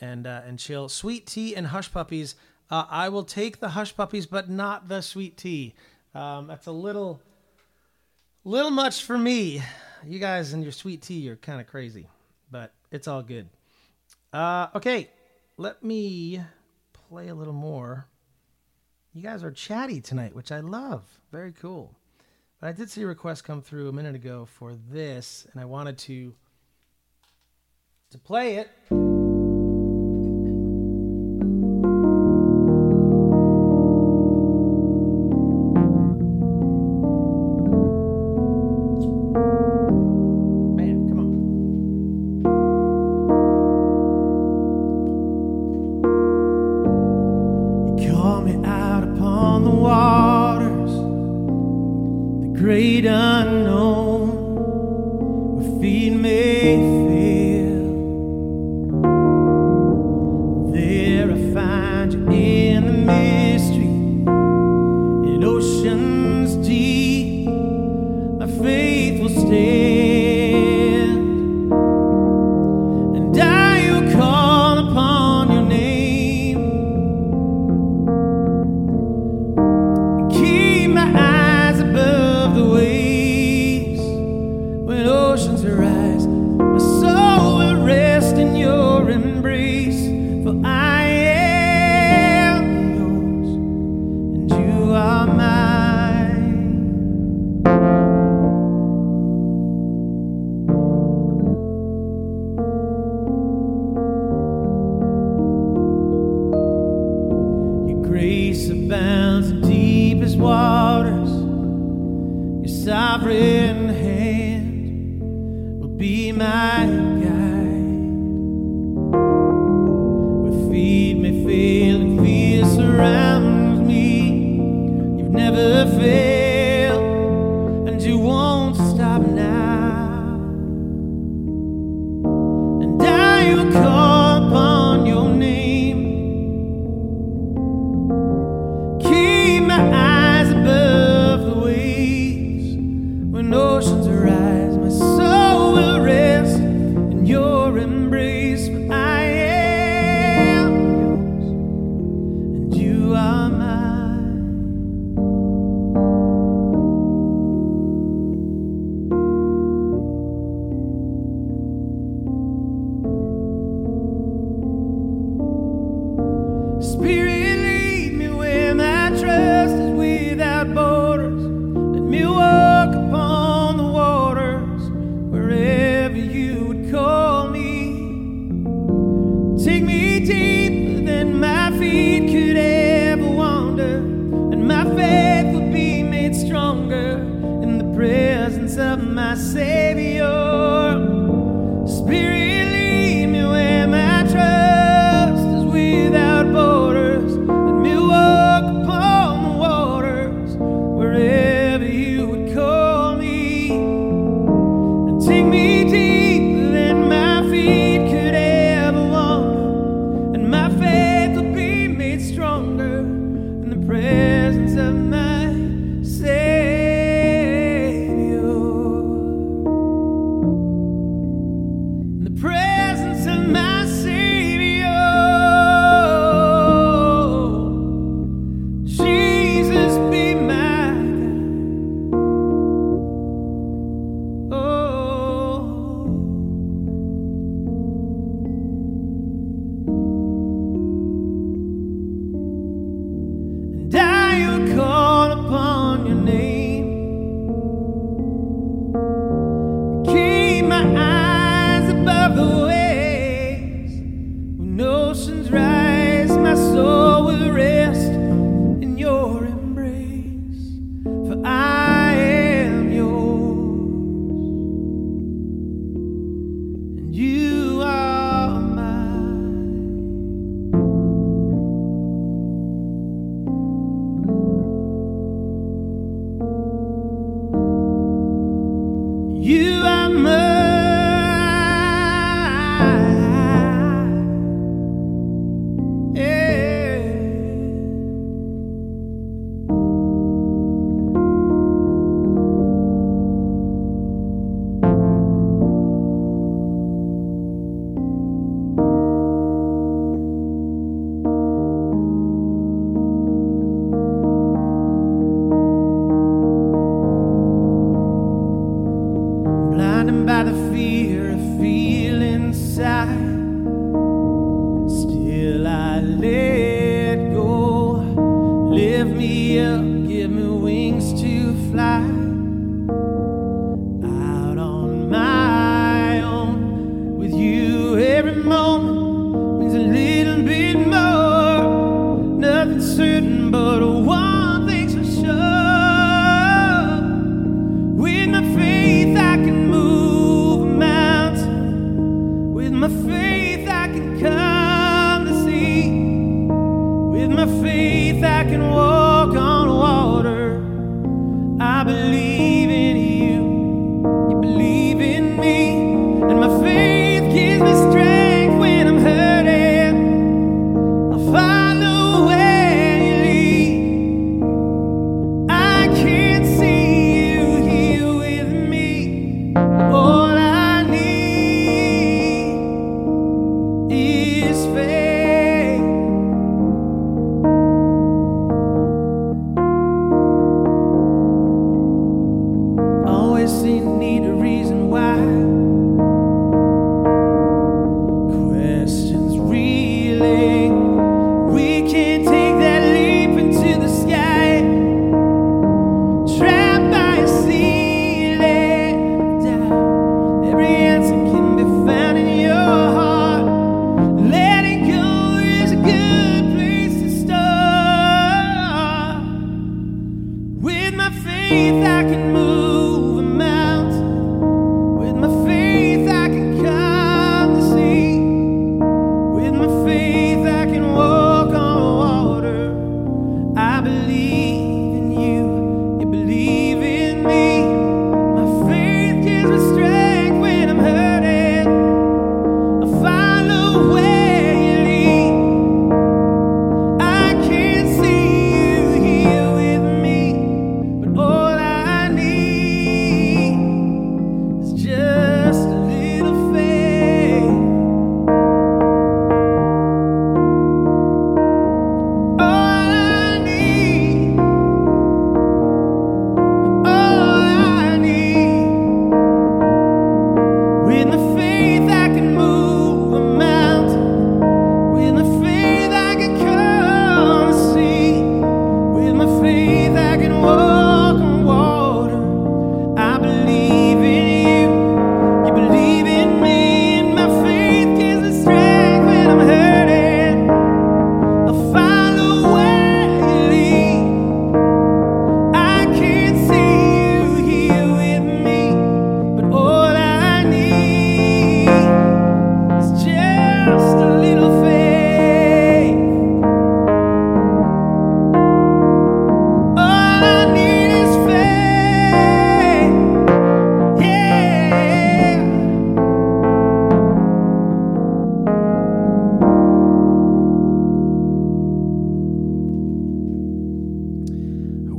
[0.00, 0.88] and uh, and chill.
[0.88, 2.36] Sweet tea and hush puppies.
[2.70, 5.74] Uh, I will take the hush puppies, but not the sweet tea.
[6.14, 7.20] Um, that's a little
[8.44, 9.62] little much for me.
[10.04, 12.06] You guys and your sweet tea are kind of crazy,
[12.50, 13.48] but it's all good.
[14.32, 15.10] Uh, okay,
[15.56, 16.40] let me
[16.92, 18.06] play a little more.
[19.12, 21.02] You guys are chatty tonight, which I love.
[21.32, 21.94] Very cool.
[22.60, 25.64] But I did see a request come through a minute ago for this, and I
[25.64, 26.34] wanted to
[28.10, 29.09] to play it.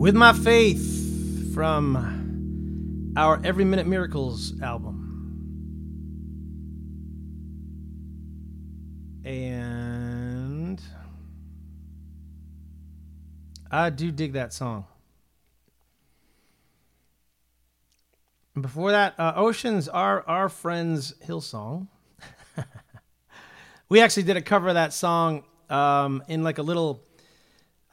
[0.01, 4.97] With My Faith from our Every Minute Miracles album.
[9.23, 10.81] And
[13.69, 14.85] I do dig that song.
[18.59, 21.87] Before that, uh, Oceans, our our friends Hillsong.
[23.87, 27.03] we actually did a cover of that song um, in like a little.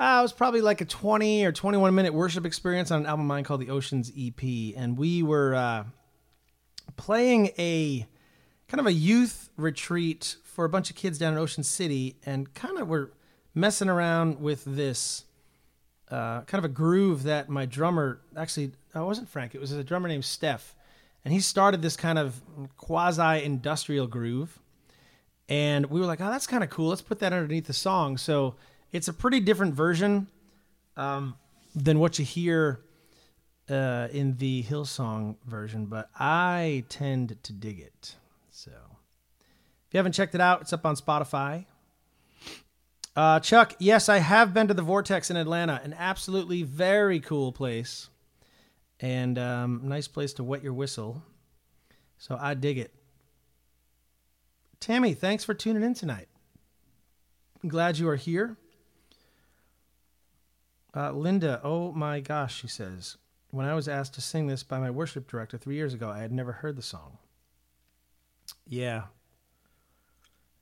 [0.01, 3.23] Uh, it was probably like a 20 or 21 minute worship experience on an album
[3.23, 4.43] of mine called the Oceans EP.
[4.77, 5.85] And we were uh,
[6.97, 8.07] playing a
[8.69, 12.53] kind of a youth retreat for a bunch of kids down in Ocean City and
[12.55, 13.13] kind of were
[13.55, 15.25] messing around with this
[16.11, 19.83] uh, kind of a groove that my drummer actually, I wasn't Frank, it was a
[19.83, 20.77] drummer named Steph.
[21.25, 22.41] And he started this kind of
[22.77, 24.61] quasi industrial groove.
[25.49, 26.89] And we were like, oh, that's kind of cool.
[26.89, 28.17] Let's put that underneath the song.
[28.17, 28.55] So
[28.93, 30.29] it's a pretty different version
[30.97, 31.37] um,
[31.75, 32.81] than what you hear
[33.71, 38.17] uh, in the Hillsong version, but I tend to dig it.
[38.51, 41.67] So if you haven't checked it out, it's up on Spotify.
[43.15, 47.53] Uh, Chuck, yes, I have been to the Vortex in Atlanta, an absolutely very cool
[47.53, 48.09] place,
[49.01, 51.23] and um, nice place to wet your whistle.
[52.17, 52.95] So I dig it.
[54.81, 56.29] Tammy, thanks for tuning in tonight.
[57.63, 58.57] I'm glad you are here.
[60.95, 63.17] Uh, Linda, oh my gosh, she says,
[63.51, 66.19] when I was asked to sing this by my worship director three years ago, I
[66.19, 67.19] had never heard the song.
[68.67, 69.05] Yeah.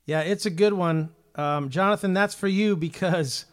[0.05, 1.09] Yeah, it's a good one.
[1.35, 3.45] Um, Jonathan, that's for you because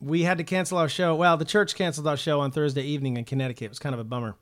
[0.00, 1.14] we had to cancel our show.
[1.14, 3.64] Well, the church canceled our show on Thursday evening in Connecticut.
[3.66, 4.36] It was kind of a bummer.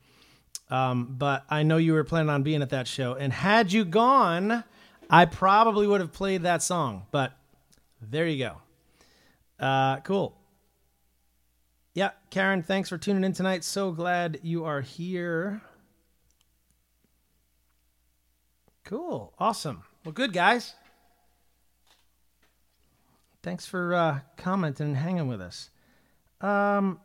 [0.69, 3.15] Um, but I know you were planning on being at that show.
[3.15, 4.65] And had you gone,
[5.09, 7.07] I probably would have played that song.
[7.11, 7.33] But
[8.03, 9.65] there you go.
[9.65, 10.37] Uh, cool.
[11.97, 13.65] Yeah, Karen, thanks for tuning in tonight.
[13.65, 15.63] So glad you are here.
[18.85, 19.33] Cool.
[19.39, 19.83] Awesome.
[20.05, 20.75] Well, good, guys.
[23.43, 25.71] Thanks for uh, commenting and hanging with us.
[26.43, 27.01] Um,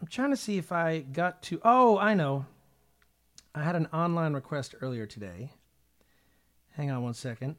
[0.00, 1.60] I'm trying to see if I got to.
[1.64, 2.46] Oh, I know.
[3.52, 5.50] I had an online request earlier today.
[6.76, 7.56] Hang on one second.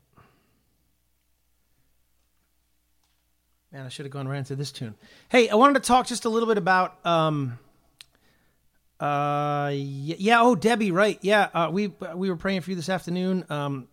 [3.71, 4.95] Man, I should have gone right into this tune.
[5.29, 7.05] Hey, I wanted to talk just a little bit about.
[7.05, 7.57] Um,
[8.99, 10.41] uh, yeah, yeah.
[10.41, 11.17] Oh, Debbie, right?
[11.21, 13.45] Yeah, uh, we we were praying for you this afternoon.
[13.49, 13.87] Um,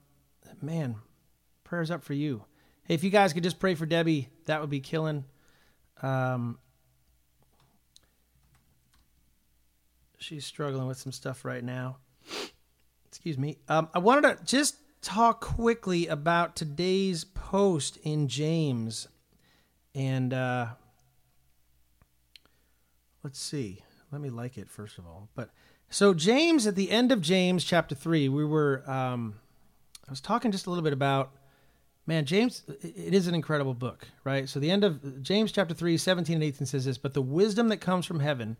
[0.60, 0.96] man,
[1.62, 2.44] prayers up for you.
[2.84, 5.24] Hey, if you guys could just pray for Debbie, that would be killing.
[6.02, 6.58] Um,
[10.18, 11.98] she's struggling with some stuff right now.
[13.06, 13.58] Excuse me.
[13.68, 19.06] Um, I wanted to just talk quickly about today's post in James.
[19.98, 20.66] And uh,
[23.24, 23.82] let's see.
[24.12, 25.28] Let me like it first of all.
[25.34, 25.50] But
[25.90, 28.88] so James, at the end of James chapter three, we were.
[28.88, 29.34] Um,
[30.06, 31.32] I was talking just a little bit about
[32.06, 34.48] man, James, it is an incredible book, right?
[34.48, 37.68] So the end of James chapter 3, 17 and 18 says this, but the wisdom
[37.68, 38.56] that comes from heaven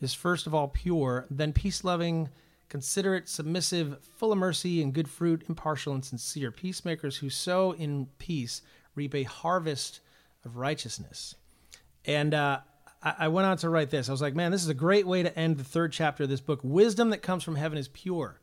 [0.00, 2.28] is first of all pure, then peace loving,
[2.68, 6.50] considerate, submissive, full of mercy and good fruit, impartial and sincere.
[6.50, 8.62] Peacemakers who sow in peace
[8.96, 10.00] reap a harvest
[10.48, 11.34] of righteousness.
[12.04, 12.60] And uh,
[13.02, 14.08] I went on to write this.
[14.08, 16.28] I was like, man, this is a great way to end the third chapter of
[16.28, 16.60] this book.
[16.62, 18.40] Wisdom that comes from heaven is pure.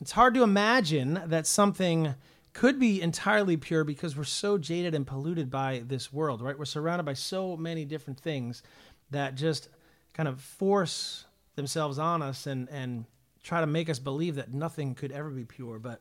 [0.00, 2.14] It's hard to imagine that something
[2.52, 6.58] could be entirely pure because we're so jaded and polluted by this world, right?
[6.58, 8.62] We're surrounded by so many different things
[9.10, 9.68] that just
[10.12, 11.24] kind of force
[11.54, 13.04] themselves on us and and
[13.42, 15.78] try to make us believe that nothing could ever be pure.
[15.78, 16.00] But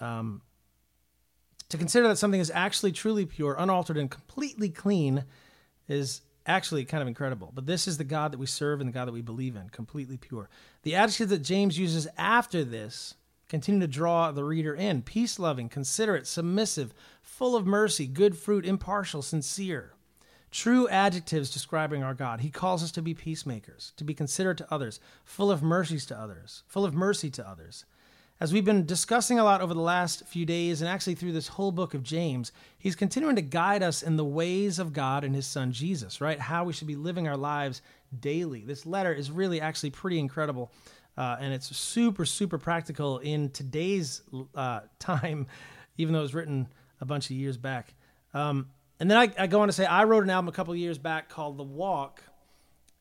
[0.00, 0.42] um,
[1.68, 5.24] to consider that something is actually truly pure, unaltered, and completely clean
[5.88, 7.52] is actually kind of incredible.
[7.54, 9.68] But this is the God that we serve and the God that we believe in,
[9.68, 10.48] completely pure.
[10.82, 13.14] The adjective that James uses after this
[13.48, 15.02] Continue to draw the reader in.
[15.02, 16.92] Peace loving, considerate, submissive,
[17.22, 19.94] full of mercy, good fruit, impartial, sincere.
[20.50, 22.40] True adjectives describing our God.
[22.40, 26.18] He calls us to be peacemakers, to be considerate to others, full of mercies to
[26.18, 27.86] others, full of mercy to others.
[28.40, 31.48] As we've been discussing a lot over the last few days and actually through this
[31.48, 35.34] whole book of James, he's continuing to guide us in the ways of God and
[35.34, 36.38] his son Jesus, right?
[36.38, 37.82] How we should be living our lives
[38.20, 38.60] daily.
[38.60, 40.70] This letter is really actually pretty incredible
[41.18, 44.22] uh, and it's super super practical in today's
[44.54, 45.48] uh, time,
[45.98, 46.68] even though it was written
[47.00, 47.92] a bunch of years back.
[48.32, 48.68] Um,
[49.00, 50.96] and then I, I, go on to say I wrote an album a couple years
[50.96, 52.22] back called The Walk,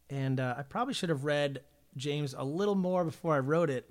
[0.10, 1.62] and uh, I probably should have read
[1.96, 3.88] James a little more before I wrote it,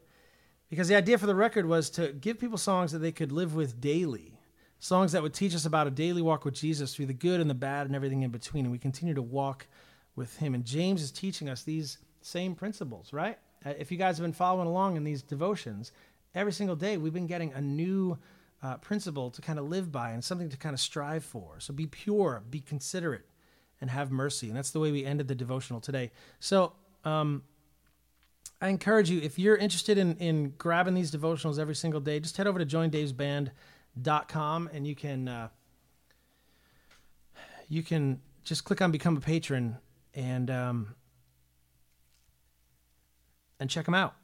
[0.68, 3.54] because the idea for the record was to give people songs that they could live
[3.54, 4.40] with daily,
[4.78, 7.48] songs that would teach us about a daily walk with Jesus through the good and
[7.48, 9.66] the bad and everything in between, and we continue to walk
[10.16, 10.54] with Him.
[10.54, 13.38] And James is teaching us these same principles, right?
[13.64, 15.92] Uh, if you guys have been following along in these devotions,
[16.34, 18.18] every single day we've been getting a new
[18.62, 21.60] uh, principle to kind of live by and something to kind of strive for.
[21.60, 23.26] So be pure, be considerate,
[23.80, 24.48] and have mercy.
[24.48, 26.10] And that's the way we ended the devotional today.
[26.40, 26.72] So
[27.04, 27.42] um,
[28.60, 32.38] I encourage you, if you're interested in, in grabbing these devotionals every single day, just
[32.38, 35.48] head over to joindavesband.com and you can uh,
[37.68, 39.76] you can just click on become a patron
[40.14, 40.94] and um,
[43.60, 44.14] and check them out.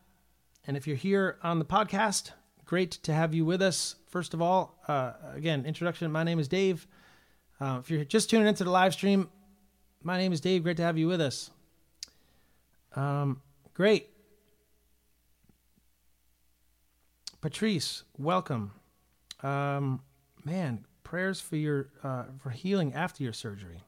[0.67, 2.31] And if you're here on the podcast,
[2.65, 3.97] great to have you with us.
[4.09, 6.11] First of all, uh, again, introduction.
[6.11, 6.87] My name is Dave.
[7.61, 9.29] Uh, if you're just tuning into the live stream,
[10.03, 10.63] my name is Dave.
[10.63, 11.51] Great to have you with us.
[12.95, 13.43] Um,
[13.75, 14.12] great.
[17.43, 18.71] Patrice, welcome.
[19.43, 20.01] Um,
[20.45, 23.83] man, prayers for your uh, for healing after your surgery.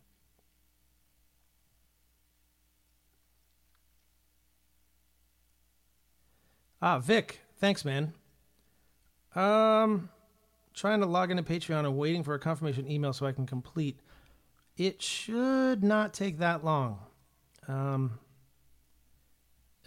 [6.82, 8.12] Ah, Vic, thanks, man.
[9.36, 10.10] Um,
[10.74, 14.00] trying to log into Patreon and waiting for a confirmation email so I can complete.
[14.76, 16.98] It should not take that long.
[17.68, 18.18] Um,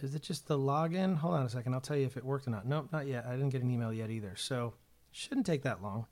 [0.00, 1.16] is it just the login?
[1.16, 1.74] Hold on a second.
[1.74, 2.66] I'll tell you if it worked or not.
[2.66, 3.26] Nope, not yet.
[3.26, 4.34] I didn't get an email yet either.
[4.36, 4.74] So
[5.10, 6.06] shouldn't take that long.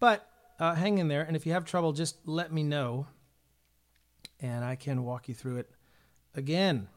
[0.00, 0.28] But
[0.58, 1.22] uh, hang in there.
[1.22, 3.06] And if you have trouble, just let me know.
[4.40, 5.70] And I can walk you through it
[6.34, 6.88] again.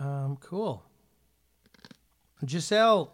[0.00, 0.84] Um, cool.
[2.46, 3.12] Giselle,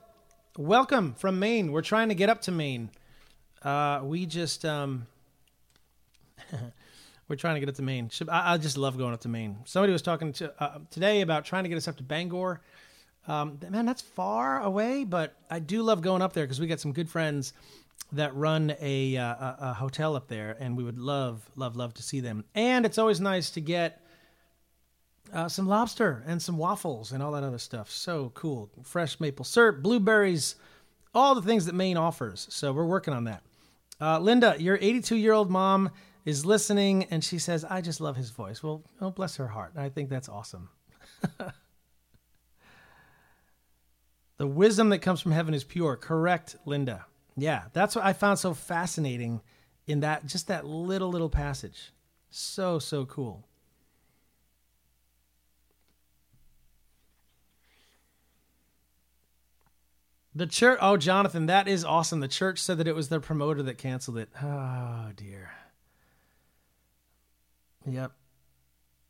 [0.59, 1.73] welcome from Maine.
[1.73, 2.91] We're trying to get up to Maine.
[3.63, 5.07] Uh, we just um,
[7.29, 8.11] we're trying to get up to Maine.
[8.29, 9.59] I, I, just love going up to Maine.
[9.65, 12.61] Somebody was talking to uh, today about trying to get us up to Bangor.
[13.27, 16.81] Um, man, that's far away, but I do love going up there because we got
[16.81, 17.55] some good friends
[18.13, 21.95] that run a, uh, a, a hotel up there, and we would love, love, love
[21.95, 22.45] to see them.
[22.55, 24.03] And it's always nice to get
[25.33, 27.91] uh, some lobster and some waffles and all that other stuff.
[27.91, 28.71] So cool.
[28.83, 30.57] Fresh maple syrup, blueberries,
[31.15, 32.47] all the things that Maine offers.
[32.51, 33.43] So we're working on that.
[34.01, 35.91] Uh, Linda, your 82 year old mom
[36.25, 38.63] is listening and she says, I just love his voice.
[38.63, 39.73] Well, oh, bless her heart.
[39.77, 40.71] I think that's awesome.
[44.39, 45.97] the wisdom that comes from heaven is pure.
[45.97, 47.07] Correct, Linda.
[47.37, 49.43] Yeah, that's what I found so fascinating
[49.87, 51.93] in that, just that little, little passage.
[52.31, 53.47] So, so cool.
[60.37, 60.79] The church.
[60.83, 62.19] Oh, Jonathan, that is awesome.
[62.19, 64.31] The church said that it was their promoter that canceled it.
[64.43, 65.53] Oh dear.
[67.87, 68.13] Yep.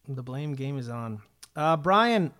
[0.09, 1.23] The blame game is on.
[1.57, 2.33] Uh, Brian,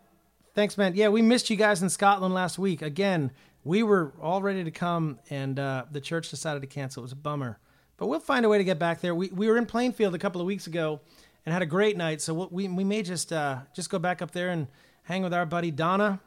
[0.55, 0.95] thanks, man.
[0.95, 2.83] Yeah, we missed you guys in Scotland last week.
[2.83, 3.31] Again,
[3.63, 7.03] we were all ready to come, and uh, the church decided to cancel.
[7.03, 7.59] It was a bummer,
[7.97, 9.15] but we'll find a way to get back there.
[9.15, 11.01] We we were in Plainfield a couple of weeks ago
[11.47, 14.21] and had a great night, so we'll, we we may just uh, just go back
[14.21, 14.67] up there and
[15.05, 16.21] hang with our buddy Donna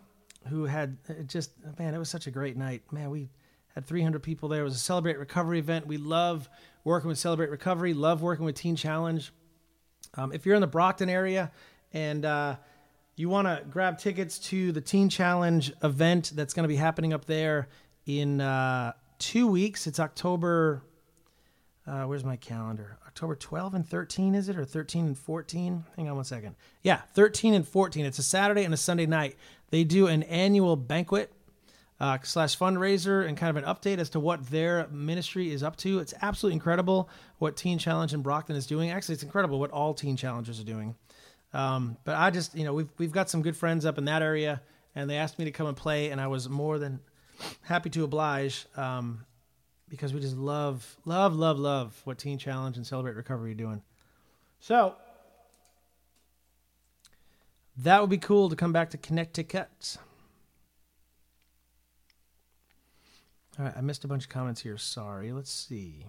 [0.49, 2.81] who had uh, just man, it was such a great night.
[2.91, 3.29] Man, we
[3.75, 4.61] had 300 people there.
[4.61, 5.85] It was a Celebrate Recovery event.
[5.85, 6.49] We love
[6.83, 7.93] working with Celebrate Recovery.
[7.93, 9.31] Love working with Teen Challenge.
[10.18, 11.51] Um, if you're in the Brockton area
[11.93, 12.55] and uh,
[13.15, 17.13] you want to grab tickets to the Teen Challenge event that's going to be happening
[17.13, 17.70] up there
[18.07, 20.82] in uh, two weeks, it's October.
[21.86, 22.97] Uh, where's my calendar?
[23.05, 24.57] October 12 and 13, is it?
[24.57, 25.86] Or 13 and 14?
[25.95, 26.55] Hang on one second.
[26.82, 28.05] Yeah, 13 and 14.
[28.05, 29.36] It's a Saturday and a Sunday night.
[29.70, 31.32] They do an annual banquet
[31.99, 35.75] uh, slash fundraiser and kind of an update as to what their ministry is up
[35.77, 35.99] to.
[35.99, 38.91] It's absolutely incredible what Teen Challenge in Brockton is doing.
[38.91, 40.95] Actually, it's incredible what all Teen Challengers are doing.
[41.53, 44.21] Um, but I just, you know, we've we've got some good friends up in that
[44.21, 44.61] area,
[44.95, 46.99] and they asked me to come and play, and I was more than
[47.61, 49.25] happy to oblige um,
[49.89, 53.81] because we just love, love, love, love what Teen Challenge and Celebrate Recovery are doing.
[54.59, 54.95] So
[57.77, 59.97] that would be cool to come back to Connecticut.
[63.59, 64.77] All right, I missed a bunch of comments here.
[64.77, 65.31] Sorry.
[65.31, 66.05] Let's see.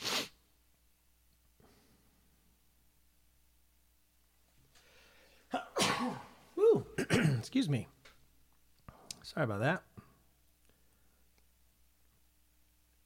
[7.38, 7.88] Excuse me.
[9.22, 9.82] Sorry about that.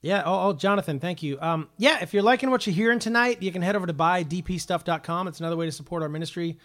[0.02, 0.22] Yeah.
[0.24, 1.38] Oh, oh, Jonathan, thank you.
[1.40, 5.28] Um, yeah, if you're liking what you're hearing tonight, you can head over to buydpstuff.com.
[5.28, 6.58] It's another way to support our ministry.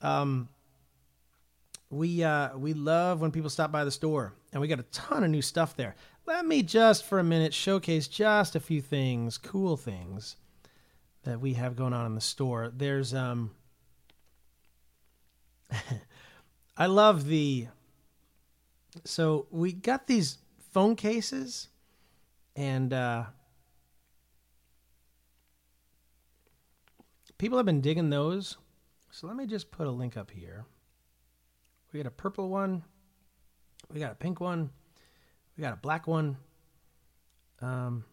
[0.00, 0.48] Um,
[1.90, 5.24] we uh, we love when people stop by the store, and we got a ton
[5.24, 5.94] of new stuff there.
[6.26, 10.36] Let me just for a minute showcase just a few things, cool things
[11.22, 12.72] that we have going on in the store.
[12.74, 13.52] There's um,
[16.76, 17.68] I love the.
[19.04, 20.38] So we got these
[20.72, 21.68] phone cases
[22.54, 23.24] and uh,
[27.38, 28.56] people have been digging those.
[29.10, 30.64] So let me just put a link up here.
[31.92, 32.82] We got a purple one.
[33.92, 34.70] We got a pink one.
[35.56, 36.36] We got a black one.
[37.62, 38.04] Um,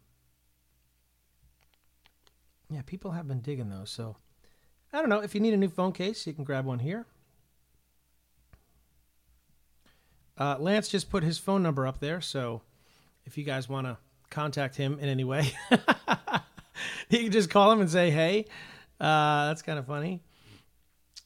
[2.69, 3.89] yeah, people have been digging those.
[3.89, 4.15] So
[4.91, 5.19] I don't know.
[5.19, 7.05] If you need a new phone case, you can grab one here.
[10.37, 12.21] Uh, Lance just put his phone number up there.
[12.21, 12.61] So
[13.25, 13.97] if you guys want to
[14.29, 15.51] contact him in any way,
[17.09, 18.45] you can just call him and say, hey.
[18.99, 20.21] Uh, that's kind of funny.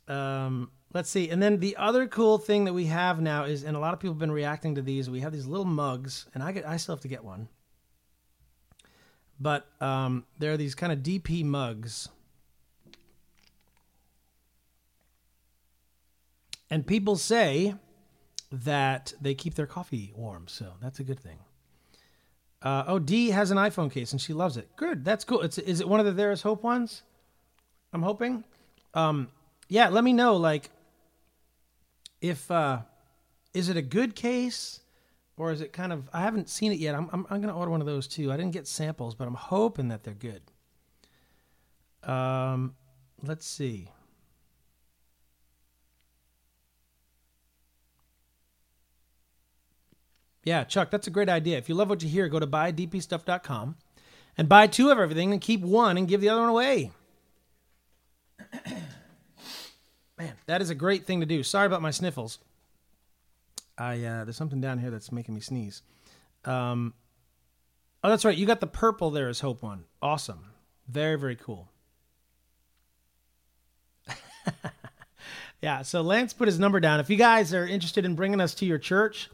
[0.08, 1.30] Um, let's see.
[1.30, 4.00] And then the other cool thing that we have now is, and a lot of
[4.00, 5.08] people have been reacting to these.
[5.08, 7.50] We have these little mugs, and I get, I still have to get one.
[9.40, 12.10] But um, there are these kind of DP mugs,
[16.72, 17.76] and people say
[18.52, 21.38] that they keep their coffee warm, so that's a good thing.
[22.64, 24.76] Uh, oh, D has an iPhone case and she loves it.
[24.76, 25.42] Good, that's cool.
[25.42, 27.04] It's is it one of the There Is Hope ones?
[27.94, 28.44] I'm hoping.
[28.96, 29.28] Um,
[29.70, 30.38] yeah, let me know.
[30.38, 30.72] Like,
[32.22, 32.80] if uh,
[33.54, 34.82] is it a good case
[35.38, 36.10] or is it kind of?
[36.14, 36.96] I haven't seen it yet.
[36.96, 38.32] I'm I'm, I'm gonna order one of those too.
[38.32, 40.42] I didn't get samples, but I'm hoping that they're good.
[42.04, 42.76] Um,
[43.24, 43.90] let's see.
[50.44, 51.58] Yeah, Chuck, that's a great idea.
[51.58, 53.76] If you love what you hear, go to buydpstuff.com
[54.38, 56.92] and buy two of everything and keep one and give the other one away.
[60.18, 61.44] Man, that is a great thing to do.
[61.44, 62.40] Sorry about my sniffles.
[63.78, 65.84] I uh, there's something down here that's making me sneeze.
[66.46, 66.94] Um,
[68.04, 68.36] oh, that's right.
[68.36, 69.84] You got the purple There Is Hope one.
[70.02, 70.46] Awesome.
[70.88, 71.70] Very very cool.
[75.62, 75.84] yeah.
[75.84, 77.00] So Lance put his number down.
[77.00, 79.30] If you guys are interested in bringing us to your church,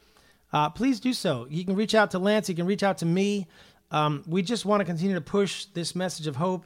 [0.51, 1.47] uh, please do so.
[1.49, 2.49] You can reach out to Lance.
[2.49, 3.47] You can reach out to me.
[3.91, 6.65] Um, we just want to continue to push this message of hope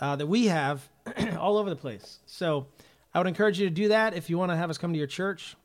[0.00, 0.88] uh, that we have
[1.38, 2.20] all over the place.
[2.24, 2.66] So
[3.14, 4.98] I would encourage you to do that if you want to have us come to
[4.98, 5.56] your church.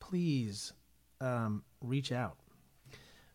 [0.00, 0.72] Please
[1.20, 2.36] um, reach out.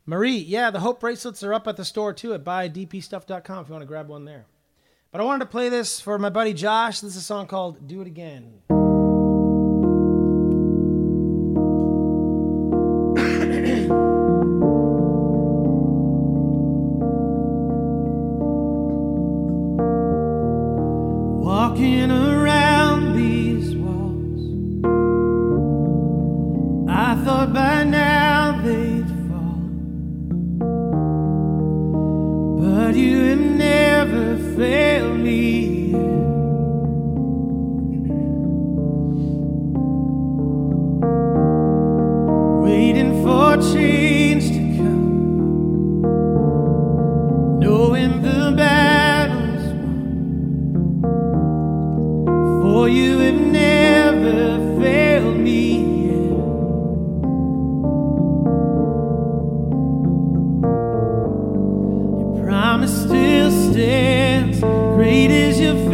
[0.05, 3.74] Marie, yeah, the Hope bracelets are up at the store too at buydpstuff.com if you
[3.74, 4.45] want to grab one there.
[5.11, 7.01] But I wanted to play this for my buddy Josh.
[7.01, 8.76] This is a song called Do It Again.
[52.88, 56.07] You have never failed me.
[62.27, 64.59] Your promise still stands.
[64.59, 65.86] Great is your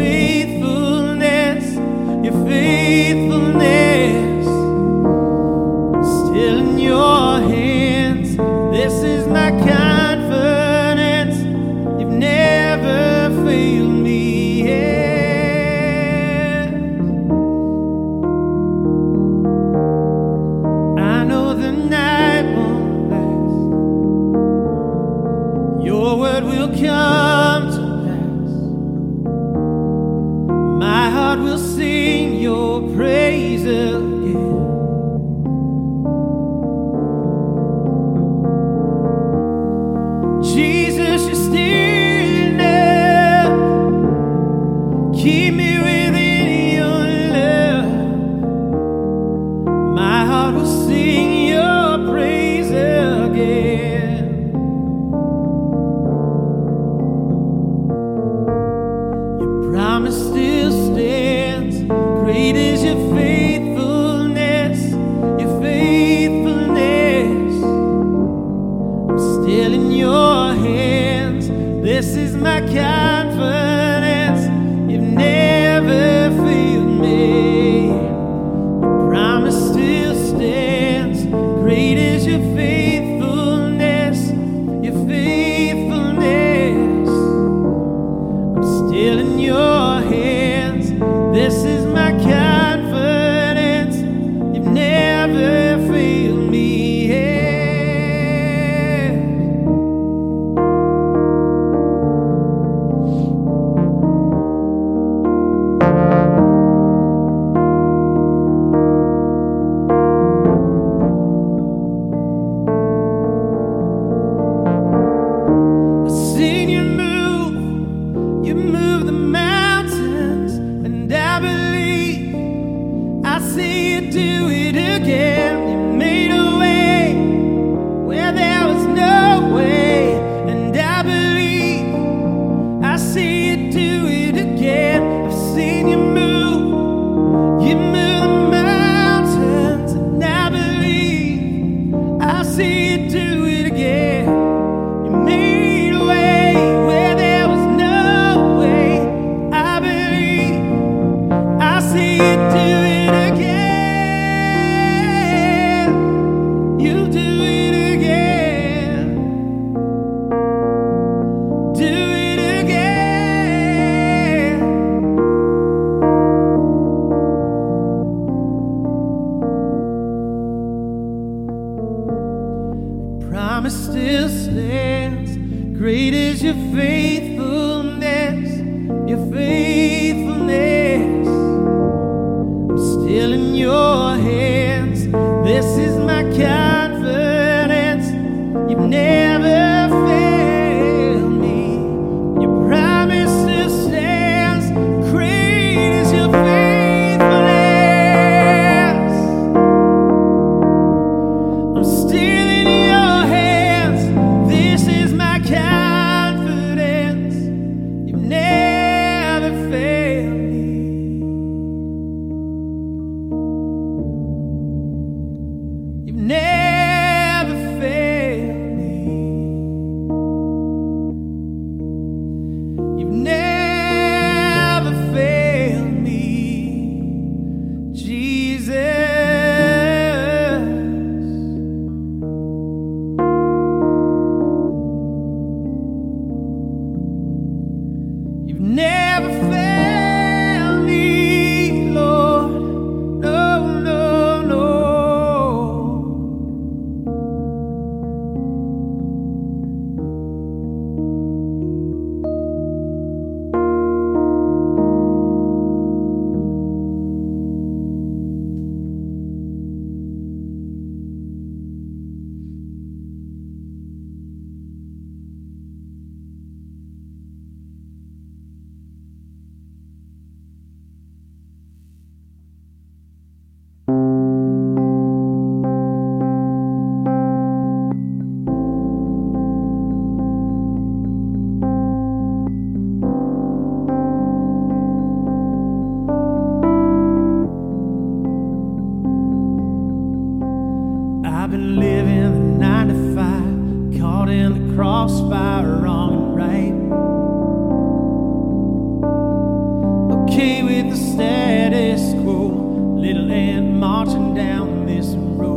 [301.24, 302.98] status quo.
[302.98, 305.08] Little Ann marching down this
[305.40, 305.54] road.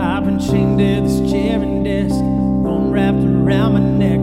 [0.00, 4.19] I've been chained to this chair and desk, one wrapped around my neck.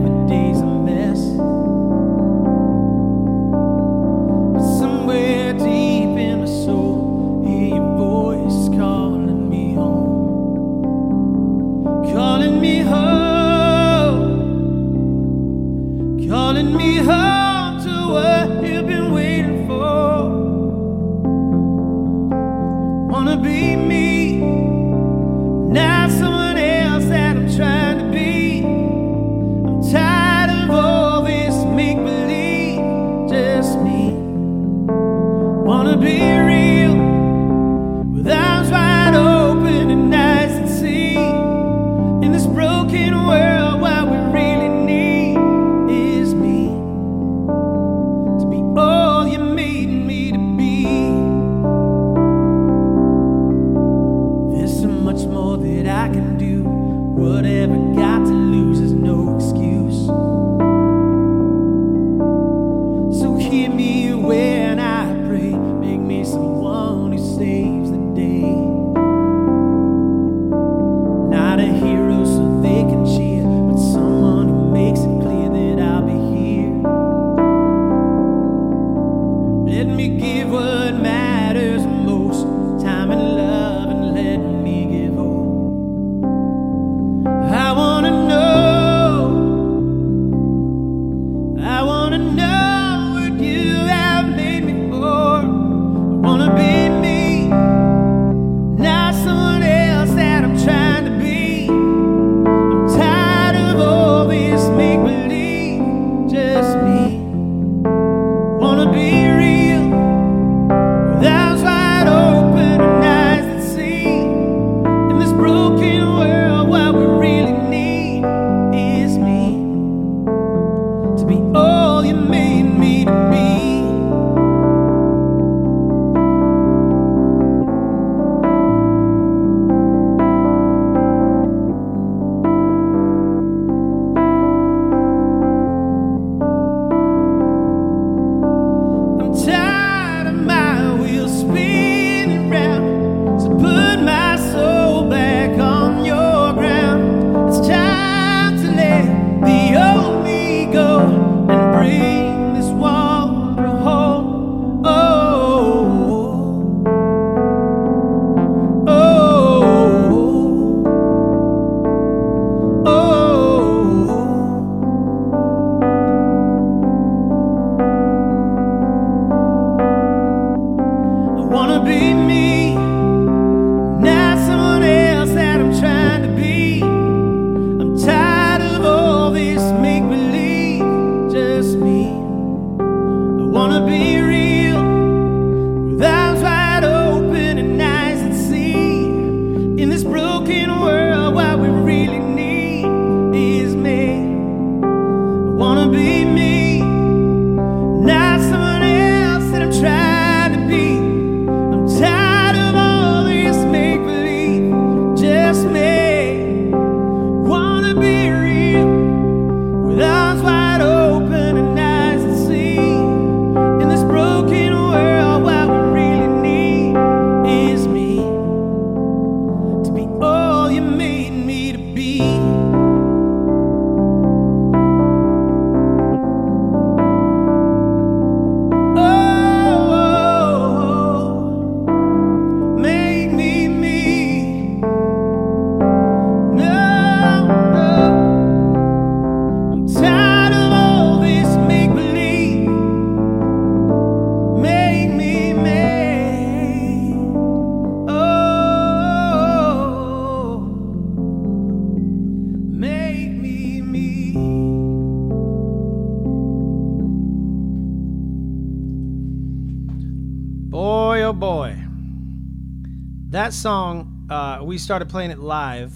[264.88, 265.94] Started playing it live.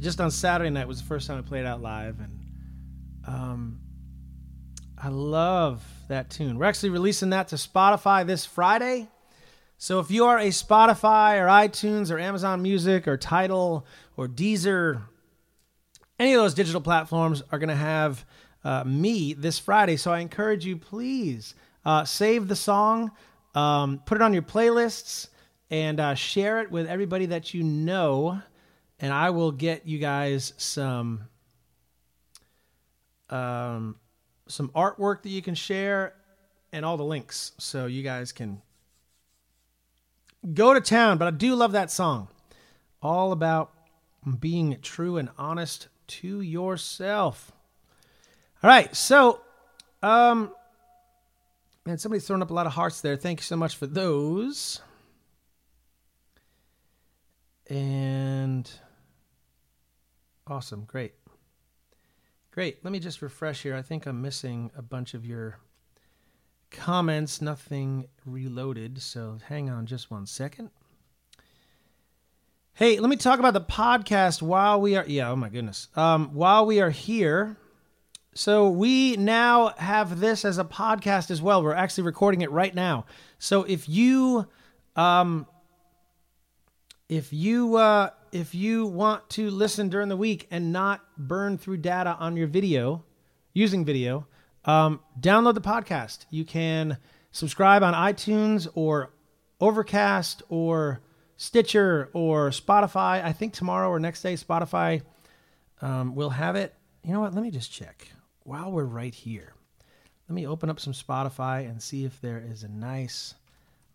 [0.00, 2.18] Just on Saturday night was the first time I played out live.
[2.18, 2.40] And
[3.24, 3.80] um,
[4.98, 6.58] I love that tune.
[6.58, 9.06] We're actually releasing that to Spotify this Friday.
[9.78, 13.86] So if you are a Spotify or iTunes or Amazon Music or Tidal
[14.16, 15.00] or Deezer,
[16.18, 18.24] any of those digital platforms are going to have
[18.64, 19.96] uh, me this Friday.
[19.96, 21.54] So I encourage you, please
[21.84, 23.12] uh, save the song,
[23.54, 25.28] um, put it on your playlists,
[25.70, 28.42] and uh, share it with everybody that you know.
[28.98, 31.22] And I will get you guys some
[33.30, 33.96] um,
[34.48, 36.14] some artwork that you can share
[36.72, 38.60] and all the links so you guys can
[40.52, 41.18] go to town.
[41.18, 42.28] But I do love that song.
[43.02, 43.72] All about
[44.38, 47.52] being true and honest to yourself.
[48.62, 49.40] All right, so
[50.02, 50.52] um
[51.86, 53.16] man, somebody's throwing up a lot of hearts there.
[53.16, 54.80] Thank you so much for those.
[57.70, 58.68] And
[60.46, 61.14] awesome, great.
[62.50, 62.84] Great.
[62.84, 63.76] Let me just refresh here.
[63.76, 65.60] I think I'm missing a bunch of your
[66.72, 69.00] comments, nothing reloaded.
[69.00, 70.70] So hang on just one second.
[72.72, 75.88] Hey, let me talk about the podcast while we are yeah, oh my goodness.
[75.94, 77.56] Um while we are here.
[78.34, 81.62] So we now have this as a podcast as well.
[81.62, 83.06] We're actually recording it right now.
[83.38, 84.48] So if you
[84.96, 85.46] um
[87.10, 91.78] if you uh if you want to listen during the week and not burn through
[91.78, 93.04] data on your video
[93.52, 94.28] using video,
[94.64, 96.26] um, download the podcast.
[96.30, 96.98] You can
[97.32, 99.10] subscribe on iTunes or
[99.60, 101.00] Overcast or
[101.36, 103.24] Stitcher or Spotify.
[103.24, 105.02] I think tomorrow or next day, Spotify
[105.82, 106.72] um, will have it.
[107.02, 107.34] You know what?
[107.34, 108.06] Let me just check
[108.44, 109.54] while we're right here.
[110.28, 113.34] Let me open up some Spotify and see if there is a nice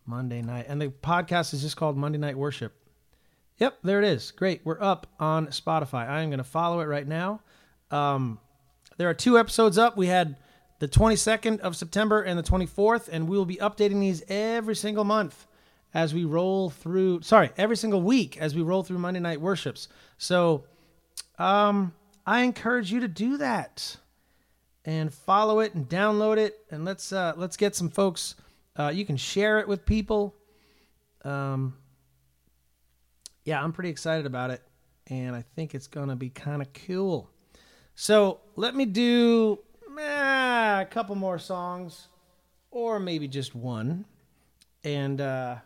[0.04, 0.66] Monday night.
[0.68, 2.74] And the podcast is just called Monday Night Worship.
[3.58, 4.32] Yep, there it is.
[4.32, 4.60] Great.
[4.64, 6.08] We're up on Spotify.
[6.08, 7.40] I am going to follow it right now.
[7.90, 8.38] Um,
[8.98, 9.96] there are two episodes up.
[9.96, 10.36] We had
[10.78, 15.04] the 22nd of September and the 24th, and we will be updating these every single
[15.04, 15.46] month
[15.94, 17.22] as we roll through.
[17.22, 19.88] Sorry, every single week as we roll through Monday night worships.
[20.18, 20.64] So,
[21.38, 21.94] um,
[22.26, 23.96] I encourage you to do that
[24.84, 28.34] and follow it and download it, and let's uh, let's get some folks.
[28.76, 30.34] Uh, you can share it with people.
[31.24, 31.76] Um,
[33.46, 34.60] yeah, I'm pretty excited about it,
[35.06, 37.30] and I think it's gonna be kind of cool.
[37.94, 39.60] So let me do
[39.98, 42.08] eh, a couple more songs,
[42.70, 44.04] or maybe just one,
[44.84, 45.56] and uh,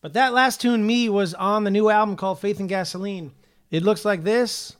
[0.00, 3.30] but that last tune, me, was on the new album called Faith and Gasoline.
[3.70, 4.74] It looks like this.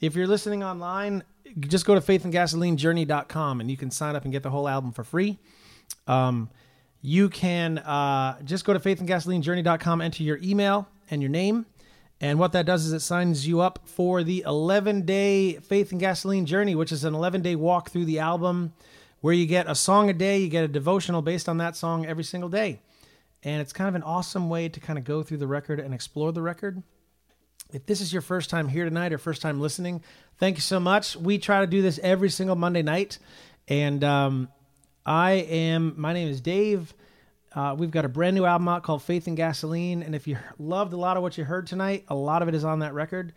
[0.00, 1.24] If you're listening online,
[1.60, 5.04] just go to faithandgasolinejourney.com and you can sign up and get the whole album for
[5.04, 5.38] free.
[6.06, 6.50] Um,
[7.00, 11.66] you can uh, just go to faithandgasolinejourney.com, enter your email and your name.
[12.20, 16.00] And what that does is it signs you up for the 11 day Faith and
[16.00, 18.72] Gasoline Journey, which is an 11 day walk through the album
[19.20, 22.06] where you get a song a day, you get a devotional based on that song
[22.06, 22.80] every single day.
[23.44, 25.94] And it's kind of an awesome way to kind of go through the record and
[25.94, 26.82] explore the record.
[27.72, 30.02] If this is your first time here tonight or first time listening,
[30.38, 31.16] thank you so much.
[31.16, 33.18] We try to do this every single Monday night.
[33.68, 34.48] And um,
[35.08, 35.94] I am.
[35.96, 36.92] My name is Dave.
[37.54, 40.36] Uh, we've got a brand new album out called Faith and Gasoline, and if you
[40.58, 42.92] loved a lot of what you heard tonight, a lot of it is on that
[42.92, 43.32] record.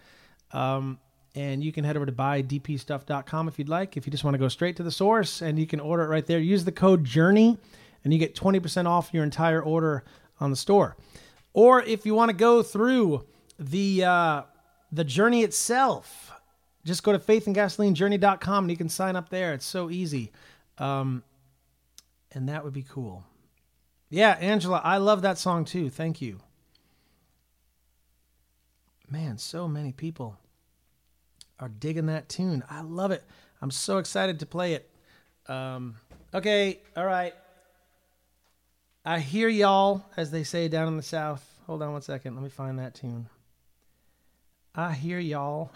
[0.51, 0.99] Um,
[1.33, 3.95] and you can head over to buydpstuff.com if you'd like.
[3.95, 6.07] If you just want to go straight to the source, and you can order it
[6.07, 6.39] right there.
[6.39, 7.57] Use the code Journey,
[8.03, 10.03] and you get twenty percent off your entire order
[10.41, 10.97] on the store.
[11.53, 13.25] Or if you want to go through
[13.57, 14.41] the uh,
[14.91, 16.33] the journey itself,
[16.83, 19.53] just go to faithandgasolinejourney.com and you can sign up there.
[19.53, 20.33] It's so easy.
[20.77, 21.23] Um,
[22.31, 23.23] and that would be cool.
[24.09, 25.89] Yeah, Angela, I love that song too.
[25.89, 26.39] Thank you.
[29.09, 30.37] Man, so many people
[31.59, 32.63] are digging that tune.
[32.69, 33.23] I love it.
[33.61, 34.89] I'm so excited to play it.
[35.47, 35.95] Um,
[36.33, 37.33] okay, all right.
[39.03, 41.45] I hear y'all, as they say down in the South.
[41.67, 42.35] Hold on one second.
[42.35, 43.27] Let me find that tune.
[44.73, 45.71] I hear y'all.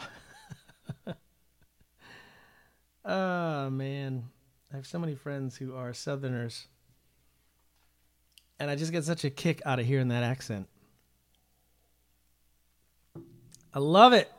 [3.05, 4.25] oh, man.
[4.75, 6.67] I have so many friends who are Southerners.
[8.59, 10.67] And I just get such a kick out of hearing that accent.
[13.73, 14.29] I love it.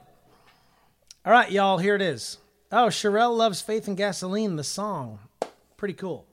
[1.25, 2.37] All right, y'all, here it is.
[2.71, 5.21] Oh, Sherelle loves Faith and Gasoline, the song.
[5.79, 6.27] Pretty cool.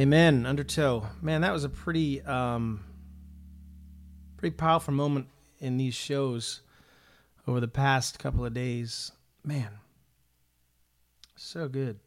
[0.00, 0.46] Amen.
[0.46, 1.06] Undertow.
[1.20, 2.82] Man, that was a pretty um
[4.38, 5.26] pretty powerful moment
[5.58, 6.62] in these shows
[7.46, 9.12] over the past couple of days.
[9.44, 9.68] Man.
[11.36, 11.98] So good.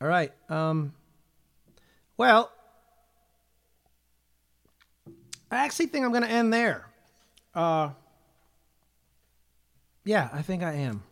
[0.00, 0.32] All right.
[0.48, 0.94] Um
[2.16, 2.50] well,
[5.50, 6.86] I actually think I'm going to end there.
[7.54, 7.90] Uh
[10.06, 11.02] Yeah, I think I am.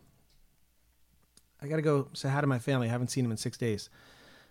[1.65, 2.87] I got to go say hi to my family.
[2.87, 3.89] I haven't seen them in six days.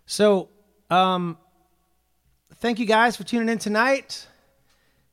[0.05, 0.49] So,
[0.91, 1.39] um,
[2.57, 4.27] thank you guys for tuning in tonight.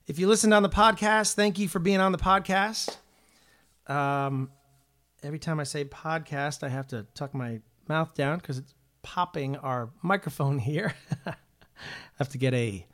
[0.07, 2.98] If you listened on the podcast, thank you for being on the podcast.
[3.86, 4.49] Um,
[5.22, 8.73] every time I say podcast, I have to tuck my mouth down because it's
[9.03, 10.95] popping our microphone here.
[11.28, 11.36] I
[12.18, 12.88] have to get a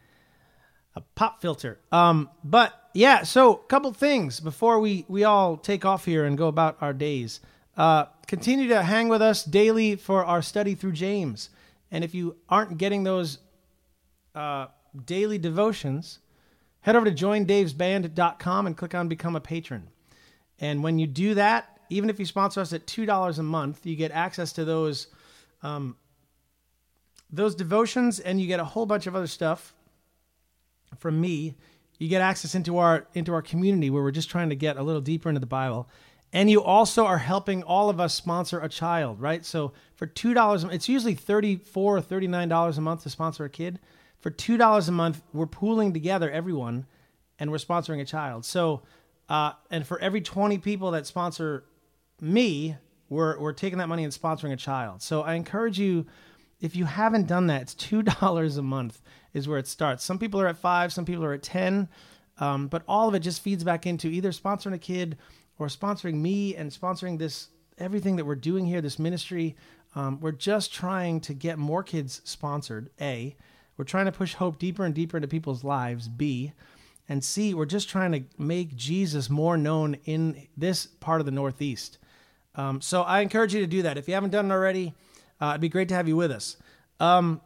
[0.97, 1.79] a pop filter.
[1.93, 6.37] Um, but yeah, so a couple things before we we all take off here and
[6.37, 7.39] go about our days.
[7.77, 11.51] Uh, continue to hang with us daily for our study through James.
[11.91, 13.37] And if you aren't getting those
[14.33, 14.67] uh,
[15.05, 16.19] daily devotions,
[16.81, 19.89] head over to joindavesband.com and click on Become a Patron.
[20.59, 23.95] And when you do that, even if you sponsor us at $2 a month, you
[23.95, 25.07] get access to those
[25.63, 25.95] um,
[27.29, 29.73] those devotions and you get a whole bunch of other stuff
[30.97, 31.55] from me.
[31.99, 34.83] You get access into our into our community where we're just trying to get a
[34.83, 35.89] little deeper into the Bible.
[36.37, 39.43] And you also are helping all of us sponsor a child, right?
[39.43, 43.49] So for two dollars, it's usually thirty-four or thirty-nine dollars a month to sponsor a
[43.49, 43.79] kid.
[44.19, 46.85] For two dollars a month, we're pooling together everyone,
[47.39, 48.45] and we're sponsoring a child.
[48.45, 48.83] So,
[49.27, 51.63] uh, and for every twenty people that sponsor
[52.21, 52.75] me,
[53.09, 55.01] we're we're taking that money and sponsoring a child.
[55.01, 56.05] So I encourage you,
[56.61, 59.01] if you haven't done that, it's two dollars a month
[59.33, 60.03] is where it starts.
[60.03, 61.89] Some people are at five, some people are at ten,
[62.37, 65.17] um, but all of it just feeds back into either sponsoring a kid
[65.59, 69.55] or sponsoring me and sponsoring this everything that we're doing here, this ministry.
[69.95, 72.89] Um, we're just trying to get more kids sponsored.
[72.99, 73.35] A,
[73.77, 76.07] we're trying to push hope deeper and deeper into people's lives.
[76.07, 76.53] B,
[77.09, 81.31] and C, we're just trying to make Jesus more known in this part of the
[81.31, 81.99] Northeast.
[82.55, 83.97] Um, so I encourage you to do that.
[83.97, 84.93] If you haven't done it already,
[85.39, 86.57] uh, it'd be great to have you with us.
[86.99, 87.41] Um,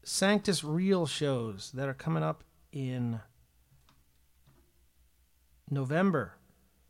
[0.04, 3.22] Sanctus Real shows that are coming up in
[5.70, 6.38] November,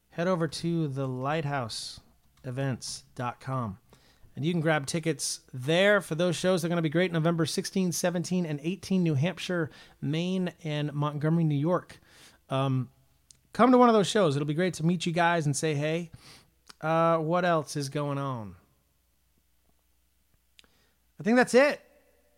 [0.10, 3.78] head over to the lighthouseevents.com
[4.36, 6.62] and you can grab tickets there for those shows.
[6.62, 9.70] They're going to be great November 16, 17, and 18, New Hampshire,
[10.02, 12.00] Maine, and Montgomery, New York.
[12.50, 12.90] Um,
[13.54, 14.36] come to one of those shows.
[14.36, 16.12] It'll be great to meet you guys and say hey.
[16.82, 18.56] Uh, what else is going on?
[21.20, 21.82] I think that's it.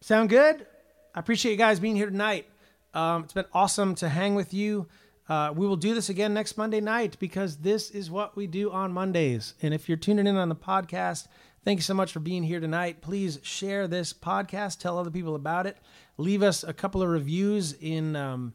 [0.02, 0.68] Sound good?
[1.16, 2.46] I appreciate you guys being here tonight.
[2.94, 4.88] Um, it's been awesome to hang with you.
[5.30, 8.72] Uh, we will do this again next Monday night because this is what we do
[8.72, 9.56] on Mondays.
[9.62, 11.28] And if you're tuning in on the podcast,
[11.66, 13.02] thank you so much for being here tonight.
[13.02, 15.78] Please share this podcast, tell other people about it,
[16.18, 18.54] leave us a couple of reviews in um,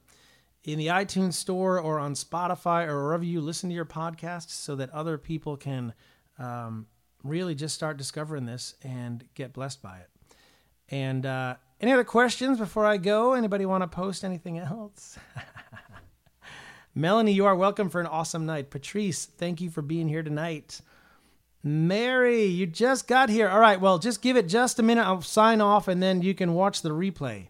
[0.64, 4.76] in the iTunes store or on Spotify or wherever you listen to your podcasts, so
[4.76, 5.92] that other people can
[6.38, 6.86] um,
[7.24, 10.08] really just start discovering this and get blessed by it.
[10.88, 13.32] And uh, any other questions before I go?
[13.34, 15.18] Anybody want to post anything else?
[16.94, 18.70] Melanie, you are welcome for an awesome night.
[18.70, 20.82] Patrice, thank you for being here tonight.
[21.62, 23.48] Mary, you just got here.
[23.48, 25.04] All right, well, just give it just a minute.
[25.04, 27.46] I'll sign off and then you can watch the replay.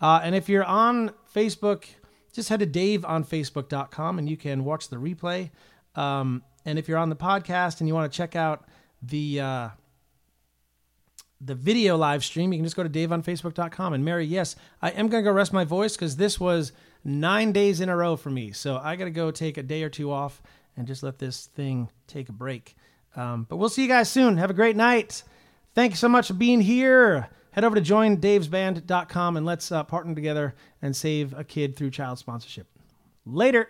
[0.00, 1.86] Uh, and if you're on Facebook,
[2.32, 5.50] just head to Dave on daveonfacebook.com and you can watch the replay.
[5.96, 8.68] Um, and if you're on the podcast and you want to check out
[9.02, 9.68] the uh,
[11.40, 13.92] the video live stream, you can just go to daveonfacebook.com.
[13.92, 16.72] And Mary, yes, I am going to go rest my voice because this was
[17.04, 18.52] nine days in a row for me.
[18.52, 20.42] So I got to go take a day or two off
[20.76, 22.76] and just let this thing take a break.
[23.16, 24.38] Um, but we'll see you guys soon.
[24.38, 25.22] Have a great night.
[25.74, 27.28] Thank you so much for being here.
[27.52, 32.18] head over to joindavesband.com and let's uh, partner together and save a kid through child
[32.18, 32.66] sponsorship.
[33.24, 33.68] Later.